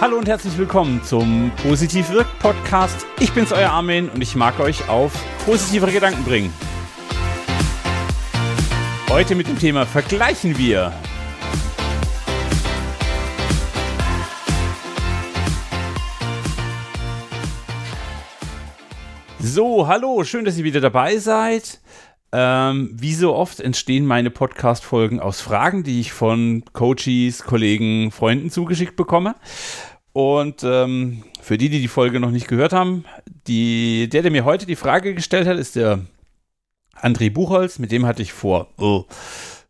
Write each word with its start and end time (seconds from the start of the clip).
Hallo 0.00 0.16
und 0.16 0.28
herzlich 0.28 0.56
willkommen 0.56 1.02
zum 1.02 1.50
Positiv 1.60 2.10
Wirkt 2.10 2.38
Podcast. 2.38 3.04
Ich 3.18 3.32
bin's, 3.32 3.50
euer 3.50 3.70
Armin 3.70 4.08
und 4.08 4.22
ich 4.22 4.36
mag 4.36 4.60
euch 4.60 4.88
auf 4.88 5.12
positivere 5.44 5.90
Gedanken 5.90 6.22
bringen. 6.22 6.54
Heute 9.08 9.34
mit 9.34 9.48
dem 9.48 9.58
Thema 9.58 9.86
Vergleichen 9.86 10.56
wir. 10.56 10.92
So, 19.40 19.88
hallo, 19.88 20.22
schön, 20.22 20.44
dass 20.44 20.56
ihr 20.58 20.64
wieder 20.64 20.80
dabei 20.80 21.16
seid. 21.16 21.80
Ähm, 22.30 22.90
wie 22.92 23.14
so 23.14 23.34
oft 23.34 23.60
entstehen 23.60 24.04
meine 24.04 24.30
Podcast-Folgen 24.30 25.18
aus 25.20 25.40
Fragen, 25.40 25.82
die 25.82 26.00
ich 26.00 26.12
von 26.12 26.62
Coaches, 26.72 27.44
Kollegen, 27.44 28.10
Freunden 28.10 28.50
zugeschickt 28.50 28.96
bekomme. 28.96 29.34
Und 30.12 30.62
ähm, 30.62 31.24
für 31.40 31.56
die, 31.56 31.70
die 31.70 31.80
die 31.80 31.88
Folge 31.88 32.20
noch 32.20 32.30
nicht 32.30 32.48
gehört 32.48 32.72
haben, 32.72 33.04
die, 33.46 34.08
der, 34.08 34.22
der 34.22 34.30
mir 34.30 34.44
heute 34.44 34.66
die 34.66 34.76
Frage 34.76 35.14
gestellt 35.14 35.46
hat, 35.46 35.56
ist 35.56 35.76
der 35.76 36.00
André 37.00 37.30
Buchholz. 37.32 37.78
Mit 37.78 37.92
dem 37.92 38.04
hatte 38.04 38.22
ich 38.22 38.32
vor 38.32 38.68
oh, 38.78 39.04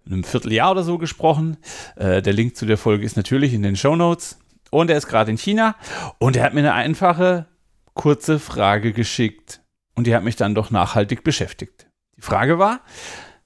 einem 0.06 0.25
Vierteljahr 0.25 0.73
oder 0.73 0.83
so 0.83 0.98
gesprochen. 0.98 1.59
Äh, 1.97 2.23
der 2.23 2.33
Link 2.33 2.56
zu 2.56 2.67
der 2.67 2.79
Folge 2.79 3.05
ist 3.05 3.17
natürlich 3.17 3.55
in 3.55 3.62
den 3.62 3.77
Show 3.77 3.95
Notes. 3.95 4.39
Und 4.70 4.91
er 4.91 4.98
ist 4.98 5.06
gerade 5.06 5.31
in 5.31 5.39
China 5.39 5.77
und 6.19 6.37
er 6.37 6.45
hat 6.45 6.53
mir 6.53 6.61
eine 6.61 6.75
einfache, 6.75 7.47
kurze 7.95 8.39
Frage 8.39 8.93
geschickt. 8.93 9.61
Und 9.95 10.06
die 10.06 10.15
hat 10.15 10.25
mich 10.25 10.37
dann 10.37 10.55
doch 10.55 10.70
nachhaltig 10.70 11.25
beschäftigt. 11.25 11.88
Die 12.18 12.22
Frage 12.22 12.58
war, 12.58 12.80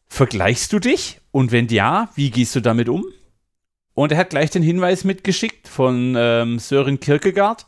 vergleichst 0.08 0.72
du 0.72 0.78
dich? 0.78 1.20
Und 1.30 1.52
wenn 1.52 1.68
ja, 1.68 2.10
wie 2.14 2.30
gehst 2.30 2.56
du 2.56 2.60
damit 2.60 2.88
um? 2.88 3.04
Und 3.94 4.12
er 4.12 4.18
hat 4.18 4.30
gleich 4.30 4.50
den 4.50 4.62
Hinweis 4.62 5.04
mitgeschickt 5.04 5.68
von 5.68 6.14
ähm, 6.16 6.58
Sören 6.58 6.98
Kierkegaard. 6.98 7.66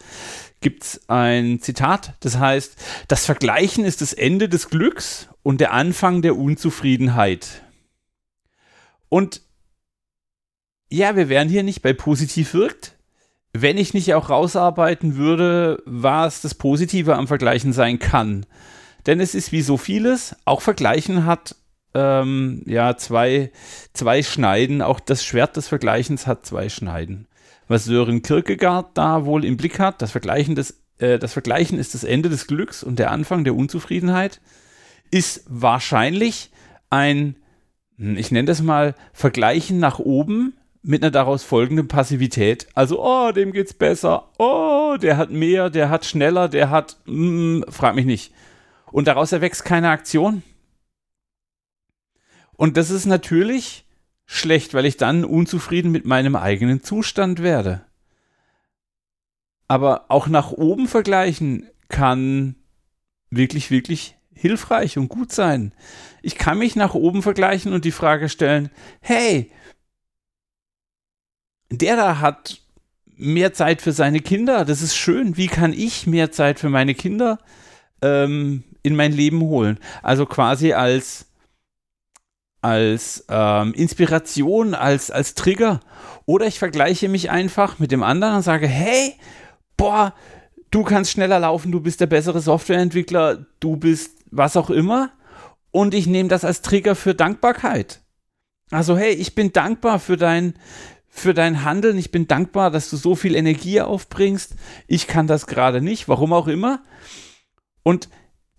Gibt 0.60 0.82
es 0.82 1.08
ein 1.08 1.60
Zitat, 1.60 2.14
das 2.20 2.38
heißt, 2.38 2.76
das 3.08 3.26
Vergleichen 3.26 3.84
ist 3.84 4.00
das 4.00 4.14
Ende 4.14 4.48
des 4.48 4.70
Glücks 4.70 5.28
und 5.42 5.60
der 5.60 5.74
Anfang 5.74 6.22
der 6.22 6.36
Unzufriedenheit. 6.36 7.62
Und 9.10 9.42
ja, 10.90 11.16
wir 11.16 11.28
wären 11.28 11.50
hier 11.50 11.62
nicht 11.62 11.82
bei 11.82 11.92
positiv 11.92 12.54
wirkt, 12.54 12.96
wenn 13.52 13.76
ich 13.76 13.92
nicht 13.92 14.14
auch 14.14 14.30
rausarbeiten 14.30 15.16
würde, 15.16 15.82
was 15.84 16.40
das 16.40 16.54
Positive 16.54 17.14
am 17.14 17.28
Vergleichen 17.28 17.74
sein 17.74 17.98
kann. 17.98 18.46
Denn 19.06 19.20
es 19.20 19.34
ist 19.34 19.52
wie 19.52 19.62
so 19.62 19.76
vieles, 19.76 20.36
auch 20.44 20.62
Vergleichen 20.62 21.26
hat 21.26 21.56
ähm, 21.94 22.62
ja 22.66 22.96
zwei, 22.96 23.50
zwei 23.92 24.22
Schneiden. 24.22 24.82
Auch 24.82 25.00
das 25.00 25.24
Schwert 25.24 25.56
des 25.56 25.68
Vergleichens 25.68 26.26
hat 26.26 26.44
zwei 26.44 26.68
Schneiden. 26.68 27.26
Was 27.68 27.84
Sören 27.84 28.22
Kierkegaard 28.22 28.90
da 28.94 29.24
wohl 29.24 29.44
im 29.44 29.56
Blick 29.56 29.78
hat, 29.78 30.02
das 30.02 30.10
Vergleichen, 30.10 30.54
des, 30.54 30.82
äh, 30.98 31.18
das 31.18 31.32
Vergleichen 31.32 31.78
ist 31.78 31.94
das 31.94 32.04
Ende 32.04 32.28
des 32.28 32.46
Glücks 32.46 32.82
und 32.82 32.98
der 32.98 33.10
Anfang 33.10 33.44
der 33.44 33.54
Unzufriedenheit, 33.54 34.40
ist 35.10 35.44
wahrscheinlich 35.48 36.50
ein, 36.90 37.36
hm, 37.96 38.16
ich 38.16 38.30
nenne 38.30 38.46
das 38.46 38.60
mal, 38.60 38.94
Vergleichen 39.12 39.78
nach 39.78 39.98
oben 39.98 40.54
mit 40.82 41.02
einer 41.02 41.10
daraus 41.10 41.42
folgenden 41.42 41.88
Passivität. 41.88 42.66
Also, 42.74 43.02
oh, 43.02 43.32
dem 43.32 43.52
geht's 43.52 43.72
besser. 43.72 44.28
Oh, 44.38 44.96
der 45.00 45.16
hat 45.16 45.30
mehr, 45.30 45.70
der 45.70 45.88
hat 45.88 46.04
schneller, 46.04 46.48
der 46.48 46.68
hat, 46.68 46.98
mm, 47.06 47.62
frag 47.70 47.94
mich 47.94 48.04
nicht. 48.04 48.32
Und 48.94 49.08
daraus 49.08 49.32
erwächst 49.32 49.64
keine 49.64 49.90
Aktion. 49.90 50.44
Und 52.52 52.76
das 52.76 52.90
ist 52.90 53.06
natürlich 53.06 53.86
schlecht, 54.24 54.72
weil 54.72 54.86
ich 54.86 54.96
dann 54.96 55.24
unzufrieden 55.24 55.90
mit 55.90 56.04
meinem 56.04 56.36
eigenen 56.36 56.80
Zustand 56.80 57.42
werde. 57.42 57.84
Aber 59.66 60.04
auch 60.12 60.28
nach 60.28 60.52
oben 60.52 60.86
vergleichen 60.86 61.68
kann 61.88 62.54
wirklich, 63.30 63.72
wirklich 63.72 64.16
hilfreich 64.32 64.96
und 64.96 65.08
gut 65.08 65.32
sein. 65.32 65.74
Ich 66.22 66.36
kann 66.36 66.58
mich 66.58 66.76
nach 66.76 66.94
oben 66.94 67.24
vergleichen 67.24 67.72
und 67.72 67.84
die 67.84 67.90
Frage 67.90 68.28
stellen, 68.28 68.70
hey, 69.00 69.50
der 71.68 71.96
da 71.96 72.20
hat 72.20 72.62
mehr 73.06 73.54
Zeit 73.54 73.82
für 73.82 73.90
seine 73.90 74.20
Kinder, 74.20 74.64
das 74.64 74.82
ist 74.82 74.94
schön. 74.94 75.36
Wie 75.36 75.48
kann 75.48 75.72
ich 75.72 76.06
mehr 76.06 76.30
Zeit 76.30 76.60
für 76.60 76.70
meine 76.70 76.94
Kinder 76.94 77.40
ähm, 78.02 78.64
in 78.82 78.96
mein 78.96 79.12
Leben 79.12 79.40
holen. 79.40 79.78
Also 80.02 80.26
quasi 80.26 80.72
als, 80.72 81.26
als 82.60 83.24
ähm, 83.28 83.74
Inspiration, 83.74 84.74
als, 84.74 85.10
als 85.10 85.34
Trigger. 85.34 85.80
Oder 86.26 86.46
ich 86.46 86.58
vergleiche 86.58 87.08
mich 87.08 87.30
einfach 87.30 87.78
mit 87.78 87.92
dem 87.92 88.02
anderen 88.02 88.36
und 88.36 88.42
sage, 88.42 88.66
hey, 88.66 89.14
boah, 89.76 90.14
du 90.70 90.82
kannst 90.82 91.10
schneller 91.10 91.40
laufen, 91.40 91.72
du 91.72 91.80
bist 91.80 92.00
der 92.00 92.06
bessere 92.06 92.40
Softwareentwickler, 92.40 93.46
du 93.60 93.76
bist 93.76 94.18
was 94.30 94.56
auch 94.56 94.70
immer. 94.70 95.10
Und 95.70 95.94
ich 95.94 96.06
nehme 96.06 96.28
das 96.28 96.44
als 96.44 96.62
Trigger 96.62 96.94
für 96.94 97.14
Dankbarkeit. 97.14 98.00
Also, 98.70 98.96
hey, 98.96 99.12
ich 99.12 99.34
bin 99.34 99.52
dankbar 99.52 99.98
für 99.98 100.16
dein, 100.16 100.54
für 101.08 101.34
dein 101.34 101.64
Handeln. 101.64 101.98
Ich 101.98 102.10
bin 102.10 102.26
dankbar, 102.26 102.70
dass 102.70 102.90
du 102.90 102.96
so 102.96 103.14
viel 103.14 103.34
Energie 103.34 103.80
aufbringst. 103.80 104.54
Ich 104.86 105.06
kann 105.06 105.26
das 105.26 105.46
gerade 105.46 105.80
nicht, 105.80 106.08
warum 106.08 106.32
auch 106.32 106.48
immer. 106.48 106.80
Und 107.84 108.08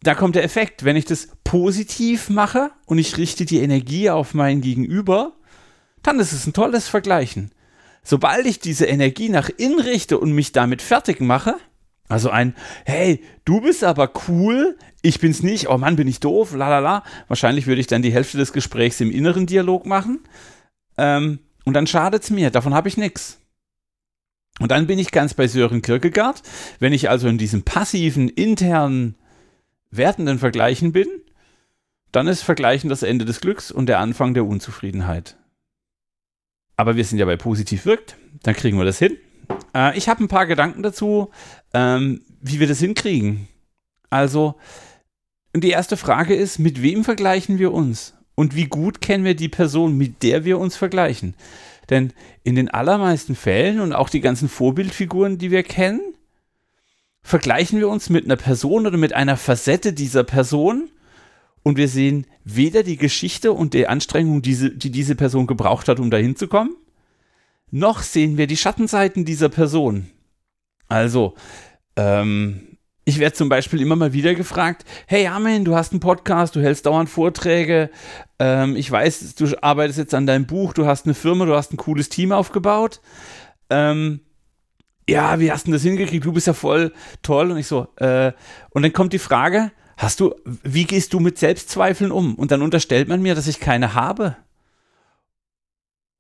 da 0.02 0.16
kommt 0.16 0.36
der 0.36 0.46
Effekt. 0.46 0.86
Wenn 0.86 0.96
ich 0.96 1.04
das 1.04 1.28
positiv 1.44 2.30
mache 2.30 2.72
und 2.86 2.98
ich 2.98 3.18
richte 3.18 3.44
die 3.44 3.60
Energie 3.60 4.10
auf 4.10 4.34
mein 4.34 4.62
Gegenüber, 4.62 5.34
dann 6.02 6.20
ist 6.20 6.32
es 6.32 6.48
ein 6.48 6.54
tolles 6.54 6.88
Vergleichen. 6.88 7.52
Sobald 8.04 8.46
ich 8.46 8.60
diese 8.60 8.86
Energie 8.86 9.30
nach 9.30 9.50
innen 9.50 9.80
richte 9.80 10.20
und 10.20 10.32
mich 10.32 10.52
damit 10.52 10.82
fertig 10.82 11.20
mache, 11.20 11.56
also 12.08 12.30
ein, 12.30 12.54
hey, 12.86 13.24
du 13.46 13.62
bist 13.62 13.84
aber 13.84 14.12
cool, 14.28 14.78
ich 15.02 15.20
bin's 15.20 15.42
nicht, 15.42 15.70
oh 15.70 15.78
Mann, 15.78 15.96
bin 15.96 16.08
ich 16.08 16.20
doof, 16.20 16.54
la 16.54 16.70
la 16.70 16.80
la. 16.80 17.04
Wahrscheinlich 17.28 17.66
würde 17.66 17.82
ich 17.82 17.88
dann 17.88 18.04
die 18.04 18.14
Hälfte 18.14 18.38
des 18.38 18.54
Gesprächs 18.54 19.02
im 19.02 19.12
inneren 19.12 19.48
Dialog 19.48 19.88
machen. 19.88 20.20
Ähm, 20.98 21.40
und 21.64 21.74
dann 21.74 21.88
schadet's 21.88 22.30
mir, 22.30 22.52
davon 22.52 22.76
habe 22.76 22.88
ich 22.88 22.98
nichts. 22.98 23.40
Und 24.60 24.72
dann 24.72 24.88
bin 24.88 25.00
ich 25.00 25.12
ganz 25.12 25.34
bei 25.34 25.48
Sören 25.48 25.82
Kierkegaard. 25.82 26.42
Wenn 26.80 26.94
ich 26.94 27.10
also 27.10 27.28
in 27.28 27.38
diesem 27.38 27.64
passiven, 27.64 28.30
internen 28.30 29.16
wertenden 29.92 30.40
Vergleichen 30.40 30.92
bin, 30.92 31.08
dann 32.12 32.28
ist 32.28 32.42
Vergleichen 32.42 32.90
das 32.90 33.04
Ende 33.04 33.26
des 33.26 33.42
Glücks 33.42 33.72
und 33.72 33.88
der 33.88 34.00
Anfang 34.00 34.34
der 34.34 34.46
Unzufriedenheit. 34.46 35.38
Aber 36.78 36.96
wir 36.96 37.04
sind 37.04 37.20
ja 37.20 37.26
bei 37.26 37.38
positiv 37.38 37.86
wirkt, 37.86 38.18
dann 38.44 38.56
kriegen 38.56 38.78
wir 38.78 38.86
das 38.86 39.00
hin. 39.00 39.18
Äh, 39.74 39.98
ich 39.98 40.08
habe 40.08 40.24
ein 40.24 40.30
paar 40.30 40.46
Gedanken 40.46 40.84
dazu, 40.84 41.32
ähm, 41.74 42.22
wie 42.42 42.60
wir 42.60 42.68
das 42.68 42.80
hinkriegen. 42.80 43.48
Also, 44.10 44.56
die 45.54 45.70
erste 45.70 45.98
Frage 45.98 46.36
ist, 46.36 46.60
mit 46.60 46.82
wem 46.82 47.04
vergleichen 47.04 47.60
wir 47.60 47.74
uns? 47.74 48.14
Und 48.36 48.56
wie 48.56 48.66
gut 48.66 49.00
kennen 49.00 49.24
wir 49.24 49.36
die 49.36 49.50
Person, 49.50 49.98
mit 49.98 50.24
der 50.24 50.44
wir 50.44 50.60
uns 50.60 50.76
vergleichen? 50.76 51.36
Denn 51.90 52.14
in 52.44 52.56
den 52.56 52.70
allermeisten 52.70 53.36
Fällen 53.36 53.80
und 53.80 53.94
auch 53.94 54.10
die 54.10 54.22
ganzen 54.22 54.50
Vorbildfiguren, 54.50 55.38
die 55.38 55.52
wir 55.52 55.64
kennen, 55.64 56.02
vergleichen 57.22 57.80
wir 57.80 57.90
uns 57.90 58.10
mit 58.10 58.26
einer 58.26 58.36
Person 58.36 58.86
oder 58.88 58.98
mit 58.98 59.14
einer 59.14 59.38
Facette 59.38 59.94
dieser 59.94 60.24
Person 60.24 60.90
und 61.64 61.78
wir 61.78 61.88
sehen 61.88 62.28
weder 62.44 62.84
die 62.84 62.98
Geschichte 62.98 63.52
und 63.52 63.74
die 63.74 63.88
Anstrengung, 63.88 64.44
die 64.44 64.92
diese 64.92 65.16
Person 65.16 65.48
gebraucht 65.48 65.88
hat, 65.88 66.00
um 66.00 66.12
dahin 66.12 66.36
zu 66.36 66.48
kommen, 66.48 66.76
noch 67.72 68.04
sehen 68.04 68.38
wir 68.38 68.46
die 68.46 68.58
Schattenseiten 68.58 69.26
dieser 69.26 69.50
Person. 69.50 70.12
Also, 70.88 71.34
ähm, 71.96 72.78
ich 73.04 73.20
werde 73.20 73.36
zum 73.36 73.50
Beispiel 73.50 73.82
immer 73.82 73.96
mal 73.96 74.14
wieder 74.14 74.36
gefragt, 74.36 74.86
hey 75.08 75.26
Armin, 75.28 75.66
du 75.66 75.76
hast 75.76 75.92
einen 75.92 76.00
Podcast, 76.00 76.56
du 76.56 76.62
hältst 76.62 76.86
dauernd 76.86 77.10
Vorträge, 77.10 77.90
ähm, 78.40 78.76
ich 78.76 78.90
weiß, 78.90 79.36
du 79.36 79.64
arbeitest 79.64 80.00
jetzt 80.00 80.14
an 80.14 80.26
deinem 80.26 80.46
Buch, 80.46 80.74
du 80.74 80.86
hast 80.86 81.06
eine 81.06 81.14
Firma, 81.14 81.46
du 81.46 81.56
hast 81.56 81.74
ein 81.74 81.78
cooles 81.78 82.10
Team 82.10 82.32
aufgebaut. 82.32 83.02
Ähm, 83.70 84.22
ja, 85.08 85.40
wie 85.40 85.52
hast 85.52 85.68
du 85.68 85.72
das 85.72 85.84
hingekriegt? 85.84 86.26
Du 86.26 86.34
bist 86.34 86.48
ja 86.48 86.54
voll 86.54 86.94
toll. 87.22 87.52
Und 87.52 87.58
ich 87.58 87.68
so, 87.68 87.88
äh, 87.98 88.34
und 88.72 88.82
dann 88.82 88.94
kommt 88.94 89.14
die 89.14 89.20
Frage, 89.20 89.72
hast 89.98 90.20
du, 90.20 90.36
wie 90.64 90.86
gehst 90.86 91.14
du 91.14 91.20
mit 91.20 91.38
Selbstzweifeln 91.38 92.12
um? 92.12 92.36
Und 92.36 92.52
dann 92.52 92.62
unterstellt 92.62 93.08
man 93.08 93.22
mir, 93.22 93.36
dass 93.36 93.48
ich 93.48 93.60
keine 93.60 93.94
habe. 93.94 94.36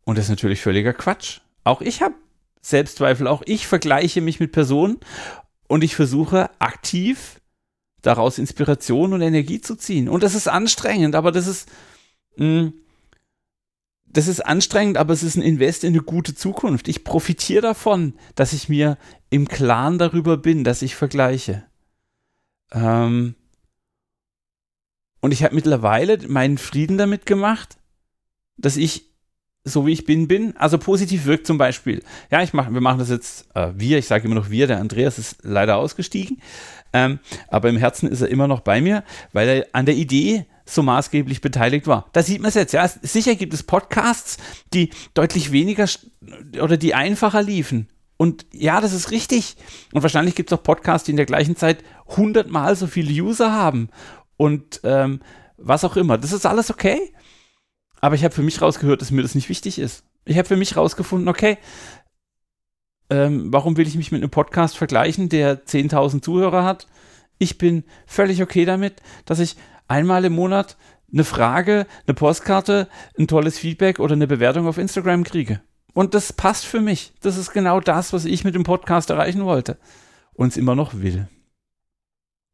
Und 0.05 0.17
das 0.17 0.25
ist 0.25 0.29
natürlich 0.29 0.61
völliger 0.61 0.93
Quatsch. 0.93 1.39
Auch 1.63 1.81
ich 1.81 2.01
habe 2.01 2.13
Selbstzweifel, 2.61 3.27
auch 3.27 3.41
ich 3.45 3.67
vergleiche 3.67 4.21
mich 4.21 4.39
mit 4.39 4.51
Personen 4.51 4.97
und 5.67 5.83
ich 5.83 5.95
versuche 5.95 6.49
aktiv 6.59 7.41
daraus 8.01 8.37
Inspiration 8.37 9.13
und 9.13 9.21
Energie 9.21 9.61
zu 9.61 9.75
ziehen. 9.75 10.09
Und 10.09 10.21
das 10.21 10.35
ist 10.35 10.47
anstrengend, 10.47 11.15
aber 11.15 11.31
das 11.31 11.47
ist, 11.47 11.69
mm, 12.37 12.67
das 14.07 14.27
ist 14.27 14.39
anstrengend, 14.39 14.97
aber 14.97 15.13
es 15.13 15.23
ist 15.23 15.35
ein 15.35 15.41
Invest 15.41 15.83
in 15.83 15.93
eine 15.93 16.01
gute 16.01 16.33
Zukunft. 16.35 16.87
Ich 16.87 17.03
profitiere 17.03 17.61
davon, 17.61 18.13
dass 18.35 18.53
ich 18.53 18.69
mir 18.69 18.97
im 19.29 19.47
Klaren 19.47 19.97
darüber 19.97 20.37
bin, 20.37 20.63
dass 20.63 20.81
ich 20.81 20.95
vergleiche. 20.95 21.65
Ähm 22.71 23.35
und 25.19 25.31
ich 25.31 25.43
habe 25.43 25.55
mittlerweile 25.55 26.17
meinen 26.27 26.57
Frieden 26.57 26.97
damit 26.97 27.25
gemacht, 27.25 27.77
dass 28.57 28.77
ich 28.77 29.09
so 29.65 29.87
wie 29.87 29.91
ich 29.91 30.05
bin, 30.05 30.27
bin. 30.27 30.55
Also 30.55 30.77
positiv 30.77 31.25
wirkt 31.25 31.47
zum 31.47 31.57
Beispiel. 31.57 32.03
Ja, 32.31 32.41
ich 32.43 32.53
mach, 32.53 32.71
wir 32.71 32.81
machen 32.81 32.99
das 32.99 33.09
jetzt, 33.09 33.47
äh, 33.55 33.71
wir, 33.75 33.97
ich 33.97 34.05
sage 34.05 34.25
immer 34.25 34.35
noch 34.35 34.51
wir, 34.51 34.67
der 34.67 34.79
Andreas 34.79 35.17
ist 35.17 35.37
leider 35.41 35.77
ausgestiegen. 35.77 36.39
Ähm, 36.93 37.19
aber 37.49 37.67
im 37.69 37.77
Herzen 37.77 38.07
ist 38.07 38.21
er 38.21 38.29
immer 38.29 38.47
noch 38.47 38.61
bei 38.61 38.79
mir, 38.79 39.03
weil 39.33 39.49
er 39.49 39.67
an 39.73 39.87
der 39.87 39.95
Idee 39.95 40.45
so 40.65 40.81
maßgeblich 40.83 41.41
beteiligt 41.41 41.87
war. 41.87 42.09
Da 42.13 42.23
sieht 42.23 42.41
man 42.41 42.49
es 42.49 42.55
jetzt, 42.55 42.73
ja. 42.73 42.87
Sicher 42.87 43.35
gibt 43.35 43.53
es 43.53 43.63
Podcasts, 43.63 44.37
die 44.73 44.89
deutlich 45.13 45.51
weniger 45.51 45.87
oder 46.59 46.77
die 46.77 46.93
einfacher 46.93 47.43
liefen. 47.43 47.89
Und 48.17 48.45
ja, 48.51 48.81
das 48.81 48.93
ist 48.93 49.11
richtig. 49.11 49.55
Und 49.93 50.01
wahrscheinlich 50.01 50.35
gibt 50.35 50.51
es 50.51 50.57
auch 50.57 50.63
Podcasts, 50.63 51.05
die 51.05 51.11
in 51.11 51.17
der 51.17 51.25
gleichen 51.25 51.55
Zeit 51.55 51.83
hundertmal 52.07 52.75
so 52.75 52.87
viele 52.87 53.11
User 53.11 53.51
haben. 53.51 53.89
Und 54.37 54.81
ähm, 54.83 55.19
was 55.57 55.83
auch 55.83 55.95
immer. 55.95 56.17
Das 56.17 56.31
ist 56.31 56.45
alles 56.45 56.69
okay. 56.69 57.13
Aber 58.01 58.15
ich 58.15 58.23
habe 58.23 58.33
für 58.33 58.43
mich 58.43 58.61
rausgehört, 58.61 59.01
dass 59.01 59.11
mir 59.11 59.21
das 59.21 59.35
nicht 59.35 59.49
wichtig 59.49 59.79
ist. 59.79 60.03
Ich 60.25 60.37
habe 60.37 60.47
für 60.47 60.57
mich 60.57 60.75
rausgefunden, 60.75 61.27
okay, 61.27 61.57
ähm, 63.09 63.53
warum 63.53 63.77
will 63.77 63.87
ich 63.87 63.95
mich 63.95 64.11
mit 64.11 64.21
einem 64.21 64.31
Podcast 64.31 64.77
vergleichen, 64.77 65.29
der 65.29 65.65
10.000 65.65 66.21
Zuhörer 66.21 66.63
hat? 66.63 66.87
Ich 67.37 67.57
bin 67.57 67.83
völlig 68.05 68.41
okay 68.41 68.65
damit, 68.65 69.01
dass 69.25 69.39
ich 69.39 69.55
einmal 69.87 70.25
im 70.25 70.33
Monat 70.33 70.77
eine 71.11 71.23
Frage, 71.23 71.87
eine 72.05 72.13
Postkarte, 72.13 72.87
ein 73.17 73.27
tolles 73.27 73.57
Feedback 73.57 73.99
oder 73.99 74.13
eine 74.13 74.27
Bewertung 74.27 74.67
auf 74.67 74.77
Instagram 74.77 75.23
kriege. 75.23 75.61
Und 75.93 76.13
das 76.13 76.33
passt 76.33 76.65
für 76.65 76.81
mich. 76.81 77.13
Das 77.21 77.37
ist 77.37 77.53
genau 77.53 77.79
das, 77.79 78.11
was 78.11 78.25
ich 78.25 78.43
mit 78.43 78.55
dem 78.55 78.63
Podcast 78.63 79.09
erreichen 79.09 79.45
wollte 79.45 79.77
und 80.33 80.49
es 80.49 80.57
immer 80.57 80.75
noch 80.75 80.93
will. 80.95 81.27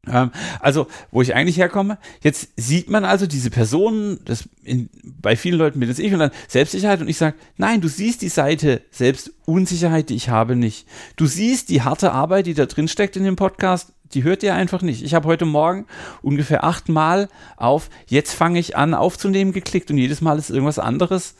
Ähm, 0.06 0.32
also, 0.58 0.88
wo 1.12 1.22
ich 1.22 1.34
eigentlich 1.34 1.58
herkomme, 1.58 1.98
jetzt 2.22 2.48
sieht 2.56 2.90
man 2.90 3.04
also 3.04 3.26
diese 3.26 3.50
Personen, 3.50 4.18
das 4.24 4.48
in, 4.64 4.90
bei 5.04 5.36
vielen 5.36 5.58
Leuten 5.58 5.78
bin 5.78 5.88
das 5.88 6.00
ich 6.00 6.12
und 6.12 6.18
dann 6.18 6.32
Selbstsicherheit 6.48 7.00
und 7.00 7.08
ich 7.08 7.18
sage, 7.18 7.36
nein, 7.56 7.80
du 7.80 7.88
siehst 7.88 8.22
die 8.22 8.28
Seite 8.28 8.82
Selbstunsicherheit, 8.90 10.08
die 10.08 10.16
ich 10.16 10.28
habe, 10.28 10.56
nicht. 10.56 10.88
Du 11.16 11.26
siehst 11.26 11.68
die 11.68 11.82
harte 11.82 12.12
Arbeit, 12.12 12.46
die 12.46 12.54
da 12.54 12.66
drin 12.66 12.88
steckt 12.88 13.16
in 13.16 13.24
dem 13.24 13.36
Podcast, 13.36 13.92
die 14.14 14.22
hört 14.22 14.42
ihr 14.42 14.54
einfach 14.54 14.82
nicht. 14.82 15.02
Ich 15.02 15.14
habe 15.14 15.28
heute 15.28 15.44
Morgen 15.44 15.86
ungefähr 16.22 16.64
achtmal 16.64 17.28
auf, 17.56 17.90
jetzt 18.06 18.32
fange 18.32 18.58
ich 18.58 18.76
an 18.76 18.94
aufzunehmen 18.94 19.52
geklickt 19.52 19.90
und 19.90 19.98
jedes 19.98 20.20
Mal 20.20 20.38
ist 20.38 20.50
irgendwas 20.50 20.78
anderes 20.78 21.34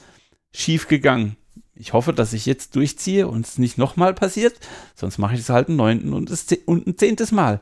schief 0.54 0.88
gegangen. 0.88 1.36
Ich 1.74 1.92
hoffe, 1.92 2.12
dass 2.12 2.32
ich 2.32 2.46
jetzt 2.46 2.76
durchziehe 2.76 3.26
und 3.26 3.46
es 3.46 3.58
nicht 3.58 3.78
nochmal 3.78 4.14
passiert, 4.14 4.54
sonst 4.94 5.19
mache 5.19 5.34
ich 5.34 5.40
es 5.40 5.48
halt 5.48 5.69
ein 5.69 5.76
neunten 5.76 6.12
und, 6.12 6.30
und 6.66 6.86
ein 6.86 6.98
zehntes 6.98 7.32
Mal. 7.32 7.60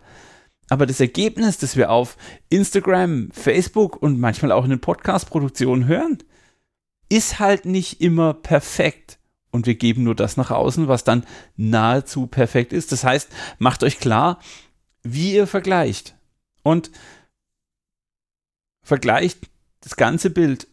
Aber 0.68 0.86
das 0.86 1.00
Ergebnis, 1.00 1.58
das 1.58 1.76
wir 1.76 1.90
auf 1.90 2.16
Instagram, 2.48 3.30
Facebook 3.32 4.00
und 4.00 4.20
manchmal 4.20 4.52
auch 4.52 4.64
in 4.64 4.70
den 4.70 4.80
Podcast-Produktionen 4.80 5.86
hören, 5.86 6.18
ist 7.08 7.40
halt 7.40 7.64
nicht 7.64 8.00
immer 8.00 8.34
perfekt. 8.34 9.18
Und 9.50 9.66
wir 9.66 9.74
geben 9.74 10.04
nur 10.04 10.14
das 10.14 10.36
nach 10.36 10.52
außen, 10.52 10.86
was 10.86 11.02
dann 11.02 11.26
nahezu 11.56 12.28
perfekt 12.28 12.72
ist. 12.72 12.92
Das 12.92 13.02
heißt, 13.02 13.28
macht 13.58 13.82
euch 13.82 13.98
klar, 13.98 14.38
wie 15.02 15.34
ihr 15.34 15.46
vergleicht. 15.46 16.14
Und 16.62 16.90
vergleicht 18.82 19.38
das 19.80 19.96
ganze 19.96 20.30
Bild 20.30 20.66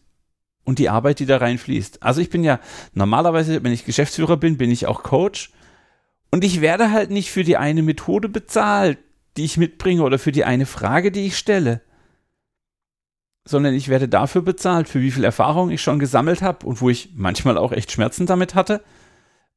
und 0.64 0.78
die 0.78 0.88
Arbeit, 0.88 1.18
die 1.18 1.26
da 1.26 1.38
reinfließt. 1.38 2.02
Also 2.02 2.20
ich 2.20 2.30
bin 2.30 2.44
ja 2.44 2.60
normalerweise, 2.92 3.62
wenn 3.64 3.72
ich 3.72 3.86
Geschäftsführer 3.86 4.36
bin, 4.36 4.58
bin 4.58 4.70
ich 4.70 4.86
auch 4.86 5.02
Coach. 5.02 5.50
Und 6.30 6.44
ich 6.44 6.60
werde 6.60 6.90
halt 6.90 7.10
nicht 7.10 7.30
für 7.30 7.44
die 7.44 7.56
eine 7.56 7.82
Methode 7.82 8.28
bezahlt, 8.28 8.98
die 9.36 9.44
ich 9.44 9.56
mitbringe 9.56 10.02
oder 10.02 10.18
für 10.18 10.32
die 10.32 10.44
eine 10.44 10.66
Frage, 10.66 11.10
die 11.10 11.26
ich 11.26 11.38
stelle, 11.38 11.80
sondern 13.46 13.72
ich 13.72 13.88
werde 13.88 14.08
dafür 14.08 14.42
bezahlt, 14.42 14.88
für 14.88 15.00
wie 15.00 15.10
viel 15.10 15.24
Erfahrung 15.24 15.70
ich 15.70 15.80
schon 15.80 15.98
gesammelt 15.98 16.42
habe 16.42 16.66
und 16.66 16.82
wo 16.82 16.90
ich 16.90 17.10
manchmal 17.14 17.56
auch 17.56 17.72
echt 17.72 17.90
Schmerzen 17.90 18.26
damit 18.26 18.54
hatte, 18.54 18.82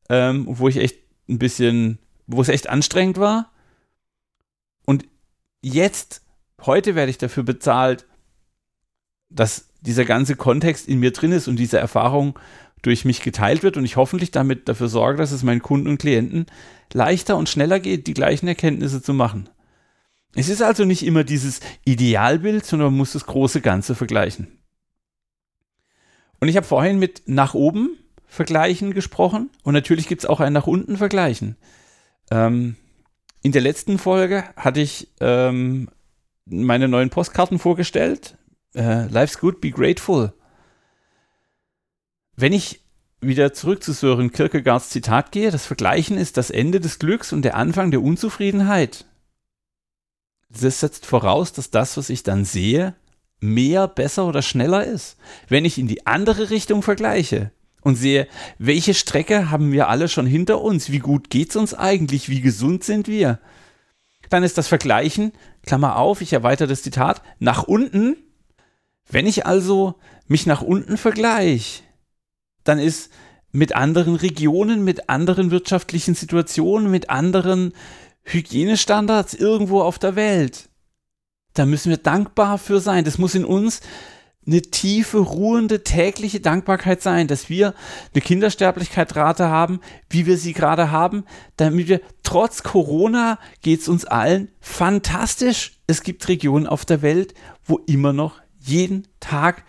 ähm, 0.08 0.46
wo 0.48 0.70
ich 0.70 0.78
echt 0.78 0.98
ein 1.28 1.40
bisschen, 1.40 2.00
wo 2.26 2.42
es 2.42 2.48
echt 2.48 2.70
anstrengend 2.70 3.18
war. 3.18 3.51
Und 4.86 5.06
jetzt, 5.62 6.22
heute 6.62 6.96
werde 6.96 7.10
ich 7.10 7.18
dafür 7.18 7.44
bezahlt, 7.44 8.06
dass 9.30 9.70
dieser 9.82 10.06
ganze 10.06 10.36
Kontext 10.36 10.88
in 10.88 11.00
mir 11.00 11.12
drin 11.12 11.32
ist 11.32 11.48
und 11.48 11.58
diese 11.58 11.80
Erfahrung 11.80 12.38
durch 12.82 13.06
mich 13.06 13.22
geteilt 13.22 13.64
wird 13.64 13.78
und 13.78 13.86
ich 13.86 13.96
hoffentlich 13.96 14.32
damit 14.32 14.68
dafür 14.68 14.88
sorge, 14.88 15.20
dass 15.20 15.32
es 15.32 15.44
meinen 15.44 15.62
Kunden 15.62 15.88
und 15.88 16.00
Klienten 16.00 16.48
leichter 16.94 17.38
und 17.38 17.50
schneller 17.50 17.80
geht, 17.80 18.08
die 18.08 18.14
gleichen 18.14 18.48
Erkenntnisse 18.48 19.02
zu 19.02 19.14
machen. 19.14 19.50
Es 20.34 20.50
ist 20.50 20.62
also 20.62 20.86
nicht 20.86 21.06
immer 21.06 21.24
dieses 21.24 21.60
Idealbild, 21.86 22.66
sondern 22.66 22.90
man 22.90 22.98
muss 22.98 23.14
das 23.14 23.26
große 23.26 23.62
Ganze 23.62 23.96
vergleichen. 23.96 24.48
Und 26.40 26.48
ich 26.48 26.56
habe 26.56 26.66
vorhin 26.66 26.98
mit 26.98 27.24
nach 27.26 27.54
oben 27.54 27.98
vergleichen 28.26 28.94
gesprochen 28.94 29.50
und 29.64 29.74
natürlich 29.74 30.08
gibt 30.08 30.24
es 30.24 30.30
auch 30.30 30.40
ein 30.40 30.54
nach 30.54 30.68
unten 30.68 30.98
vergleichen. 30.98 31.58
Ähm, 32.32 32.78
in 33.42 33.52
der 33.52 33.62
letzten 33.62 33.98
Folge 33.98 34.44
hatte 34.56 34.82
ich 34.82 35.10
ähm, 35.20 35.90
meine 36.46 36.88
neuen 36.88 37.10
Postkarten 37.10 37.60
vorgestellt. 37.60 38.38
Äh, 38.76 39.08
Life's 39.08 39.40
good, 39.40 39.62
be 39.62 39.72
grateful. 39.72 40.34
Wenn 42.36 42.54
ich 42.54 42.82
wieder 43.20 43.54
zurück 43.54 43.84
zu 43.84 43.94
Sören 43.94 44.32
Kierkegaards 44.32 44.90
Zitat 44.90 45.32
gehe, 45.32 45.52
das 45.52 45.66
Vergleichen 45.66 46.18
ist 46.18 46.38
das 46.38 46.50
Ende 46.50 46.80
des 46.80 46.98
Glücks 46.98 47.34
und 47.34 47.44
der 47.44 47.56
Anfang 47.56 47.92
der 47.92 48.02
Unzufriedenheit 48.02 49.06
das 50.60 50.80
setzt 50.80 51.06
voraus, 51.06 51.54
dass 51.54 51.72
das, 51.72 51.98
was 51.98 52.10
ich 52.10 52.24
dann 52.24 52.46
sehe, 52.46 52.96
mehr, 53.40 53.88
besser 53.88 54.26
oder 54.28 54.42
schneller 54.42 54.86
ist. 54.86 55.18
Wenn 55.48 55.66
ich 55.66 55.78
in 55.78 55.88
die 55.88 56.06
andere 56.06 56.50
Richtung 56.50 56.82
vergleiche 56.82 57.52
und 57.82 57.96
sehe, 57.96 58.28
welche 58.58 58.94
Strecke 58.94 59.50
haben 59.50 59.72
wir 59.72 59.90
alle 59.90 60.08
schon 60.08 60.26
hinter 60.26 60.62
uns, 60.62 60.92
wie 60.92 61.00
gut 61.00 61.30
geht's 61.30 61.56
uns 61.56 61.74
eigentlich, 61.74 62.30
wie 62.30 62.42
gesund 62.42 62.84
sind 62.84 63.08
wir, 63.08 63.40
dann 64.30 64.44
ist 64.44 64.58
das 64.58 64.68
Vergleichen, 64.68 65.34
Klammer 65.66 65.98
auf, 65.98 66.22
ich 66.22 66.34
erweitere 66.34 66.68
das 66.68 66.84
Zitat, 66.84 67.22
nach 67.40 67.64
unten. 67.64 68.16
Wenn 69.10 69.28
ich 69.28 69.46
also 69.46 69.96
mich 70.28 70.46
nach 70.46 70.62
unten 70.62 70.98
vergleiche, 70.98 71.84
dann 72.64 72.80
ist 72.80 73.12
mit 73.52 73.76
anderen 73.76 74.16
Regionen, 74.16 74.84
mit 74.84 75.10
anderen 75.10 75.52
wirtschaftlichen 75.52 76.16
Situationen, 76.16 76.90
mit 76.90 77.10
anderen 77.10 77.74
Hygienestandards 78.24 79.34
irgendwo 79.34 79.82
auf 79.82 80.00
der 80.00 80.16
Welt. 80.16 80.70
Da 81.54 81.66
müssen 81.66 81.90
wir 81.90 81.98
dankbar 81.98 82.58
für 82.58 82.80
sein. 82.80 83.04
Das 83.04 83.18
muss 83.18 83.36
in 83.36 83.44
uns 83.44 83.82
eine 84.46 84.62
tiefe, 84.62 85.20
ruhende, 85.20 85.84
tägliche 85.84 86.40
Dankbarkeit 86.40 87.02
sein, 87.02 87.28
dass 87.28 87.50
wir 87.50 87.76
eine 88.14 88.22
Kindersterblichkeitsrate 88.22 89.50
haben, 89.50 89.82
wie 90.10 90.26
wir 90.26 90.38
sie 90.38 90.54
gerade 90.54 90.92
haben, 90.92 91.26
damit 91.58 91.88
wir 91.88 92.02
trotz 92.24 92.64
Corona 92.64 93.38
geht 93.62 93.82
es 93.82 93.88
uns 93.88 94.06
allen 94.06 94.50
fantastisch. 94.60 95.80
Es 95.86 96.02
gibt 96.02 96.28
Regionen 96.28 96.66
auf 96.66 96.86
der 96.86 97.02
Welt, 97.02 97.36
wo 97.66 97.78
immer 97.86 98.14
noch 98.14 98.42
jeden 98.60 99.08
Tag 99.20 99.64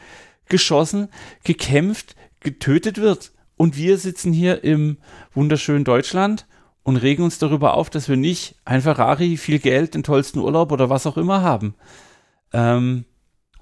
geschossen, 0.49 1.09
gekämpft, 1.45 2.17
getötet 2.41 2.99
wird. 2.99 3.33
Und 3.57 3.77
wir 3.77 3.99
sitzen 3.99 4.33
hier 4.33 4.65
im 4.65 4.97
wunderschönen 5.35 5.85
Deutschland 5.85 6.47
und 6.83 6.97
regen 6.97 7.23
uns 7.23 7.39
darüber 7.39 7.75
auf, 7.75 7.91
dass 7.91 8.09
wir 8.09 8.17
nicht 8.17 8.57
ein 8.65 8.83
Ferrari, 8.83 9.37
viel 9.37 9.59
Geld, 9.59 9.95
den 9.95 10.03
tollsten 10.03 10.41
Urlaub 10.41 10.73
oder 10.73 10.91
was 10.91 11.07
auch 11.07 11.17
immer 11.17 11.43
haben. 11.43 11.75
Ähm, 12.53 13.05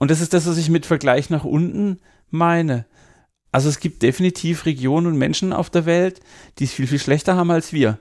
und 0.01 0.11
das 0.11 0.23
ist 0.23 0.33
das, 0.33 0.47
was 0.47 0.57
ich 0.57 0.71
mit 0.71 0.87
Vergleich 0.87 1.29
nach 1.29 1.45
unten 1.45 2.01
meine. 2.31 2.87
Also 3.53 3.69
es 3.69 3.81
gibt 3.81 4.03
definitiv 4.03 4.65
Regionen 4.65 5.07
und 5.07 5.19
Menschen 5.19 5.53
auf 5.53 5.69
der 5.69 5.85
Welt, 5.85 6.21
die 6.59 6.65
es 6.65 6.73
viel, 6.73 6.87
viel 6.87 6.99
schlechter 6.99 7.37
haben 7.37 7.51
als 7.51 7.75
wir. 7.75 7.99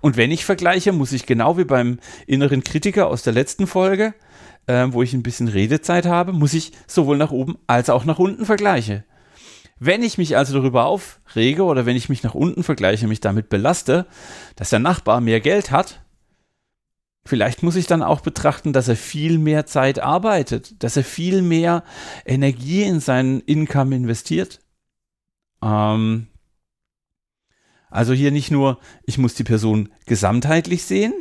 Und 0.00 0.16
wenn 0.16 0.32
ich 0.32 0.44
vergleiche, 0.44 0.92
muss 0.92 1.12
ich 1.12 1.26
genau 1.26 1.56
wie 1.56 1.64
beim 1.64 2.00
inneren 2.26 2.64
Kritiker 2.64 3.06
aus 3.06 3.22
der 3.22 3.32
letzten 3.32 3.68
Folge, 3.68 4.14
äh, 4.66 4.86
wo 4.90 5.00
ich 5.02 5.14
ein 5.14 5.22
bisschen 5.22 5.46
Redezeit 5.46 6.06
habe, 6.06 6.32
muss 6.32 6.54
ich 6.54 6.72
sowohl 6.88 7.16
nach 7.16 7.30
oben 7.30 7.56
als 7.68 7.88
auch 7.88 8.04
nach 8.04 8.18
unten 8.18 8.44
vergleiche. 8.44 9.04
Wenn 9.78 10.02
ich 10.02 10.18
mich 10.18 10.36
also 10.36 10.54
darüber 10.54 10.86
aufrege 10.86 11.62
oder 11.62 11.86
wenn 11.86 11.96
ich 11.96 12.08
mich 12.08 12.24
nach 12.24 12.34
unten 12.34 12.64
vergleiche, 12.64 13.06
mich 13.06 13.20
damit 13.20 13.48
belaste, 13.48 14.06
dass 14.56 14.70
der 14.70 14.80
Nachbar 14.80 15.20
mehr 15.20 15.38
Geld 15.38 15.70
hat, 15.70 16.00
vielleicht 17.28 17.62
muss 17.62 17.76
ich 17.76 17.86
dann 17.86 18.02
auch 18.02 18.20
betrachten, 18.20 18.72
dass 18.72 18.88
er 18.88 18.96
viel 18.96 19.38
mehr 19.38 19.66
Zeit 19.66 20.00
arbeitet, 20.00 20.82
dass 20.82 20.96
er 20.96 21.04
viel 21.04 21.42
mehr 21.42 21.84
Energie 22.24 22.82
in 22.82 23.00
seinen 23.00 23.40
Income 23.40 23.94
investiert. 23.94 24.60
Ähm, 25.62 26.28
also 27.90 28.12
hier 28.12 28.30
nicht 28.30 28.50
nur, 28.50 28.78
ich 29.04 29.18
muss 29.18 29.34
die 29.34 29.44
Person 29.44 29.90
gesamtheitlich 30.06 30.84
sehen, 30.84 31.12